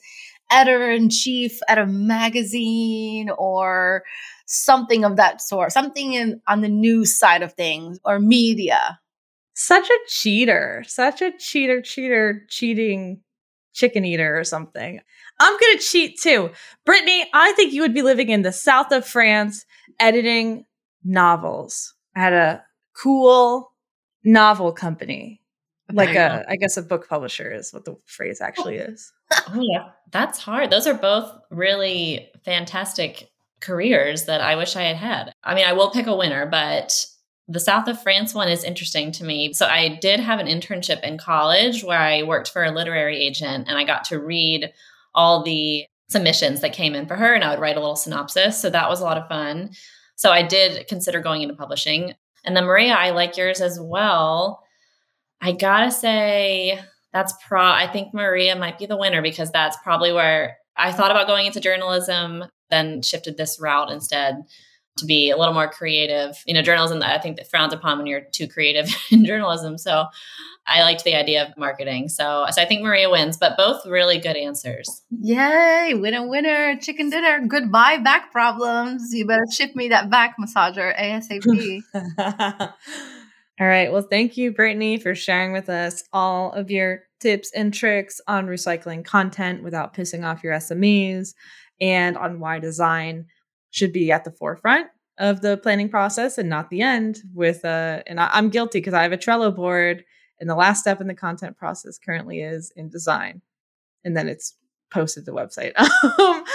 editor 0.52 0.92
in 0.92 1.10
chief 1.10 1.60
at 1.70 1.78
a 1.78 1.86
magazine 1.86 3.30
or 3.30 4.04
something 4.46 5.06
of 5.06 5.16
that 5.16 5.42
sort, 5.42 5.72
something 5.72 6.12
in 6.12 6.42
on 6.50 6.60
the 6.60 6.68
news 6.68 7.18
side 7.18 7.42
of 7.42 7.54
things 7.54 7.98
or 8.04 8.20
media. 8.20 9.00
Such 9.54 9.90
a 9.90 10.00
cheater, 10.10 10.84
such 10.86 11.22
a 11.22 11.32
cheater, 11.38 11.82
cheater, 11.82 12.46
cheating 12.50 13.22
chicken 13.74 14.04
eater 14.04 14.38
or 14.38 14.44
something. 14.44 15.00
I'm 15.40 15.58
going 15.58 15.78
to 15.78 15.84
cheat 15.84 16.20
too. 16.20 16.50
Brittany, 16.86 17.26
I 17.34 17.54
think 17.54 17.72
you 17.72 17.82
would 17.82 17.94
be 17.94 18.02
living 18.02 18.30
in 18.30 18.42
the 18.42 18.52
south 18.52 18.92
of 18.92 19.08
France 19.08 19.66
editing 20.00 20.66
novels 21.04 21.94
at 22.16 22.34
a 22.34 22.64
cool 22.96 23.72
novel 24.24 24.72
company. 24.72 25.42
Like 25.92 26.16
a, 26.16 26.46
I 26.48 26.56
guess 26.56 26.78
a 26.78 26.84
book 26.84 27.10
publisher 27.10 27.52
is 27.52 27.74
what 27.74 27.84
the 27.84 27.96
phrase 28.06 28.42
actually 28.42 28.80
oh. 28.80 28.86
is. 28.86 29.12
oh, 29.48 29.62
yeah. 29.62 29.90
That's 30.12 30.38
hard. 30.38 30.70
Those 30.70 30.86
are 30.86 30.94
both 30.94 31.32
really 31.50 32.30
fantastic 32.46 33.28
careers 33.60 34.26
that 34.26 34.40
I 34.40 34.56
wish 34.56 34.76
I 34.76 34.84
had 34.84 34.98
had. 34.98 35.34
I 35.44 35.56
mean, 35.56 35.66
I 35.66 35.74
will 35.74 35.90
pick 35.90 36.06
a 36.06 36.16
winner, 36.16 36.46
but 36.46 37.06
the 37.48 37.60
South 37.60 37.88
of 37.88 38.02
France 38.02 38.36
one 38.36 38.50
is 38.50 38.64
interesting 38.64 39.12
to 39.14 39.24
me. 39.24 39.54
So 39.54 39.66
I 39.66 39.98
did 40.00 40.20
have 40.20 40.40
an 40.40 40.46
internship 40.46 41.02
in 41.02 41.18
college 41.18 41.84
where 41.84 42.00
I 42.00 42.22
worked 42.22 42.52
for 42.52 42.64
a 42.64 42.72
literary 42.72 43.18
agent 43.18 43.68
and 43.68 43.78
I 43.78 43.84
got 43.84 44.04
to 44.06 44.20
read 44.20 44.72
all 45.16 45.44
the 45.44 45.86
submissions 46.10 46.62
that 46.62 46.74
came 46.74 46.96
in 46.96 47.08
for 47.08 47.16
her 47.16 47.34
and 47.34 47.44
I 47.44 47.52
would 47.52 47.60
write 47.60 47.78
a 47.78 47.80
little 47.80 47.96
synopsis. 47.96 48.60
So 48.60 48.70
that 48.70 48.90
was 48.90 49.00
a 49.00 49.04
lot 49.04 49.18
of 49.18 49.28
fun. 49.28 49.72
So 50.16 50.32
I 50.32 50.42
did 50.42 50.88
consider 50.88 51.22
going 51.22 51.42
into 51.42 51.56
publishing. 51.56 52.14
And 52.44 52.56
then 52.56 52.66
Maria, 52.66 52.94
I 52.94 53.12
like 53.12 53.38
yours 53.38 53.62
as 53.62 53.80
well. 53.80 54.64
I 55.42 55.54
gotta 55.54 55.92
say, 55.92 56.80
that's 57.14 57.34
pro 57.48 57.64
I 57.64 57.88
think 57.92 58.14
Maria 58.14 58.56
might 58.56 58.78
be 58.78 58.86
the 58.86 58.98
winner 58.98 59.22
because 59.22 59.52
that's 59.52 59.78
probably 59.84 60.12
where 60.12 60.58
I 60.76 60.92
thought 60.92 61.12
about 61.12 61.28
going 61.28 61.46
into 61.46 61.60
journalism, 61.60 62.46
then 62.70 63.02
shifted 63.02 63.38
this 63.38 63.60
route 63.60 63.92
instead 63.92 64.44
to 65.00 65.06
be 65.06 65.30
a 65.30 65.38
little 65.38 65.54
more 65.54 65.70
creative. 65.70 66.42
You 66.46 66.54
know, 66.54 66.62
journalism, 66.62 67.02
I 67.04 67.18
think 67.20 67.38
that 67.38 67.50
frowns 67.50 67.74
upon 67.74 67.98
when 67.98 68.08
you're 68.08 68.22
too 68.32 68.48
creative 68.48 68.88
in 69.12 69.26
journalism. 69.26 69.78
So 69.78 70.06
I 70.70 70.84
liked 70.84 71.04
the 71.04 71.16
idea 71.16 71.46
of 71.46 71.58
marketing. 71.58 72.10
So, 72.10 72.46
so 72.52 72.62
I 72.62 72.66
think 72.66 72.84
Maria 72.84 73.10
wins, 73.10 73.38
but 73.38 73.58
both 73.58 73.86
really 73.86 74.20
good 74.20 74.38
answers. 74.38 75.02
Yay, 75.10 75.94
winner, 75.96 76.28
winner, 76.28 76.78
chicken 76.78 77.10
dinner. 77.10 77.46
Goodbye, 77.48 77.98
back 77.98 78.32
problems. 78.32 79.14
You 79.14 79.26
better 79.26 79.46
ship 79.52 79.76
me 79.76 79.90
that 79.90 80.10
back 80.10 80.36
massager 80.40 80.96
ASAP. 80.98 81.82
all 83.60 83.68
right. 83.68 83.92
Well, 83.92 84.04
thank 84.04 84.38
you, 84.38 84.52
Brittany, 84.54 84.98
for 84.98 85.16
sharing 85.16 85.54
with 85.54 85.70
us 85.70 86.04
all 86.14 86.52
of 86.54 86.70
your 86.70 87.04
tips 87.20 87.52
and 87.56 87.74
tricks 87.74 88.22
on 88.28 88.48
recycling 88.48 89.04
content 89.04 89.64
without 89.64 89.94
pissing 89.94 90.24
off 90.24 90.44
your 90.44 90.54
SMEs 90.54 91.34
and 91.82 92.18
on 92.18 92.40
why 92.40 92.60
design 92.60 93.26
should 93.72 93.94
be 93.94 94.12
at 94.12 94.24
the 94.24 94.32
forefront 94.32 94.88
of 95.18 95.42
the 95.42 95.58
planning 95.58 95.90
process 95.90 96.38
and 96.38 96.50
not 96.50 96.70
the 96.70 96.82
end 96.82 97.22
with 97.34 97.64
uh 97.66 98.02
and 98.08 98.20
I, 98.20 98.30
i'm 98.32 98.50
guilty 98.50 98.80
because 98.80 98.94
i 98.94 99.04
have 99.04 99.12
a 99.12 99.18
trello 99.18 99.54
board 99.56 100.04
and 100.40 100.50
the 100.50 100.56
last 100.56 100.80
step 100.80 101.02
in 101.02 101.08
the 101.08 101.14
content 101.14 101.58
process 101.58 101.98
currently 101.98 102.42
is 102.42 102.72
in 102.76 102.90
design 102.90 103.42
and 104.04 104.16
then 104.16 104.28
it's 104.30 104.56
posted 104.92 105.26
to 105.26 105.32
the 105.32 105.38
website. 105.38 105.74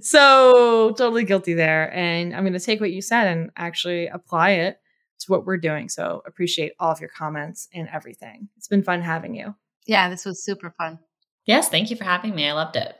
So 0.00 0.94
totally 0.96 1.24
guilty 1.24 1.52
there 1.52 1.92
and 1.94 2.34
i'm 2.34 2.42
going 2.42 2.54
to 2.54 2.58
take 2.58 2.80
what 2.80 2.92
you 2.92 3.02
said 3.02 3.26
and 3.26 3.50
actually 3.54 4.06
apply 4.06 4.52
it 4.52 4.78
to 5.20 5.26
what 5.30 5.44
we're 5.44 5.58
doing 5.58 5.90
so 5.90 6.22
appreciate 6.26 6.72
all 6.80 6.90
of 6.90 7.00
your 7.00 7.10
comments 7.10 7.68
and 7.74 7.86
everything. 7.92 8.48
It's 8.56 8.66
been 8.66 8.82
fun 8.82 9.02
having 9.02 9.34
you. 9.34 9.54
Yeah 9.86 10.08
this 10.08 10.24
was 10.24 10.42
super 10.42 10.70
fun. 10.78 11.00
Yes 11.44 11.68
thank 11.68 11.90
you 11.90 11.96
for 11.96 12.04
having 12.04 12.34
me. 12.34 12.48
I 12.48 12.52
loved 12.52 12.76
it 12.76 12.96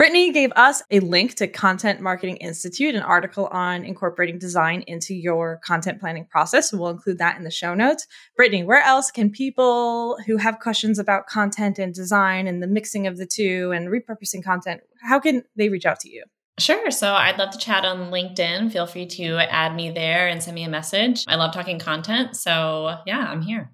Brittany 0.00 0.32
gave 0.32 0.50
us 0.56 0.82
a 0.90 1.00
link 1.00 1.34
to 1.34 1.46
Content 1.46 2.00
Marketing 2.00 2.38
Institute, 2.38 2.94
an 2.94 3.02
article 3.02 3.48
on 3.48 3.84
incorporating 3.84 4.38
design 4.38 4.82
into 4.86 5.14
your 5.14 5.60
content 5.62 6.00
planning 6.00 6.24
process. 6.24 6.72
We'll 6.72 6.88
include 6.88 7.18
that 7.18 7.36
in 7.36 7.44
the 7.44 7.50
show 7.50 7.74
notes. 7.74 8.06
Brittany, 8.34 8.64
where 8.64 8.80
else 8.80 9.10
can 9.10 9.28
people 9.28 10.16
who 10.26 10.38
have 10.38 10.58
questions 10.58 10.98
about 10.98 11.26
content 11.26 11.78
and 11.78 11.92
design 11.92 12.46
and 12.46 12.62
the 12.62 12.66
mixing 12.66 13.06
of 13.06 13.18
the 13.18 13.26
two 13.26 13.72
and 13.72 13.88
repurposing 13.88 14.42
content, 14.42 14.80
how 15.02 15.20
can 15.20 15.44
they 15.54 15.68
reach 15.68 15.84
out 15.84 16.00
to 16.00 16.08
you? 16.08 16.24
Sure. 16.58 16.90
So 16.90 17.12
I'd 17.12 17.38
love 17.38 17.50
to 17.50 17.58
chat 17.58 17.84
on 17.84 18.10
LinkedIn. 18.10 18.72
Feel 18.72 18.86
free 18.86 19.04
to 19.04 19.36
add 19.52 19.76
me 19.76 19.90
there 19.90 20.28
and 20.28 20.42
send 20.42 20.54
me 20.54 20.64
a 20.64 20.70
message. 20.70 21.26
I 21.28 21.34
love 21.34 21.52
talking 21.52 21.78
content. 21.78 22.36
So 22.36 22.96
yeah, 23.04 23.26
I'm 23.28 23.42
here. 23.42 23.70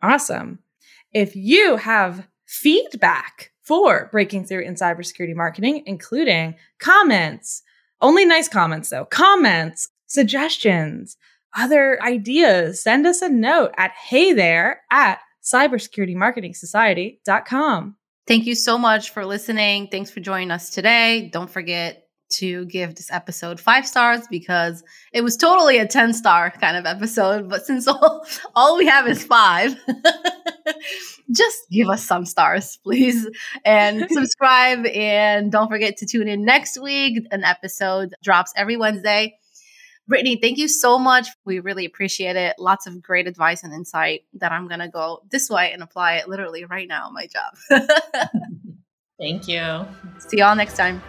Awesome. 0.00 0.60
If 1.12 1.34
you 1.34 1.74
have 1.74 2.28
feedback 2.46 3.50
for 3.66 4.08
breaking 4.12 4.44
through 4.44 4.62
in 4.62 4.74
cybersecurity 4.74 5.34
marketing, 5.34 5.82
including 5.86 6.54
comments, 6.78 7.62
only 8.00 8.24
nice 8.24 8.48
comments 8.48 8.90
though, 8.90 9.04
comments, 9.04 9.88
suggestions, 10.06 11.16
other 11.56 12.00
ideas. 12.02 12.82
Send 12.82 13.06
us 13.06 13.22
a 13.22 13.28
note 13.28 13.72
at 13.76 13.92
hey 13.92 14.32
there 14.32 14.82
at 14.90 15.20
cybersecuritymarketingsociety.com. 15.42 17.96
Thank 18.26 18.46
you 18.46 18.56
so 18.56 18.78
much 18.78 19.10
for 19.10 19.24
listening. 19.24 19.86
Thanks 19.88 20.10
for 20.10 20.20
joining 20.20 20.50
us 20.50 20.70
today. 20.70 21.30
Don't 21.32 21.50
forget 21.50 22.06
to 22.28 22.66
give 22.66 22.96
this 22.96 23.10
episode 23.12 23.60
five 23.60 23.86
stars 23.86 24.26
because 24.28 24.82
it 25.12 25.22
was 25.22 25.36
totally 25.36 25.78
a 25.78 25.86
10 25.86 26.12
star 26.12 26.50
kind 26.50 26.76
of 26.76 26.86
episode. 26.86 27.48
But 27.48 27.64
since 27.64 27.86
all, 27.86 28.26
all 28.54 28.76
we 28.76 28.86
have 28.86 29.06
is 29.06 29.24
five, 29.24 29.76
just 31.30 31.68
give 31.70 31.88
us 31.88 32.04
some 32.04 32.24
stars, 32.24 32.78
please. 32.82 33.28
And 33.64 34.06
subscribe. 34.10 34.86
and 34.86 35.50
don't 35.50 35.68
forget 35.68 35.96
to 35.98 36.06
tune 36.06 36.28
in 36.28 36.44
next 36.44 36.80
week. 36.80 37.26
An 37.30 37.44
episode 37.44 38.14
drops 38.22 38.52
every 38.56 38.76
Wednesday. 38.76 39.38
Brittany, 40.08 40.36
thank 40.40 40.56
you 40.56 40.68
so 40.68 40.98
much. 40.98 41.26
We 41.44 41.58
really 41.58 41.84
appreciate 41.84 42.36
it. 42.36 42.54
Lots 42.58 42.86
of 42.86 43.02
great 43.02 43.26
advice 43.26 43.64
and 43.64 43.72
insight 43.72 44.22
that 44.34 44.52
I'm 44.52 44.68
going 44.68 44.78
to 44.78 44.88
go 44.88 45.22
this 45.30 45.50
way 45.50 45.72
and 45.72 45.82
apply 45.82 46.16
it 46.16 46.28
literally 46.28 46.64
right 46.64 46.86
now 46.86 47.10
my 47.10 47.26
job. 47.26 47.80
thank 49.18 49.48
you. 49.48 49.84
See 50.18 50.38
y'all 50.38 50.54
next 50.54 50.76
time. 50.76 51.02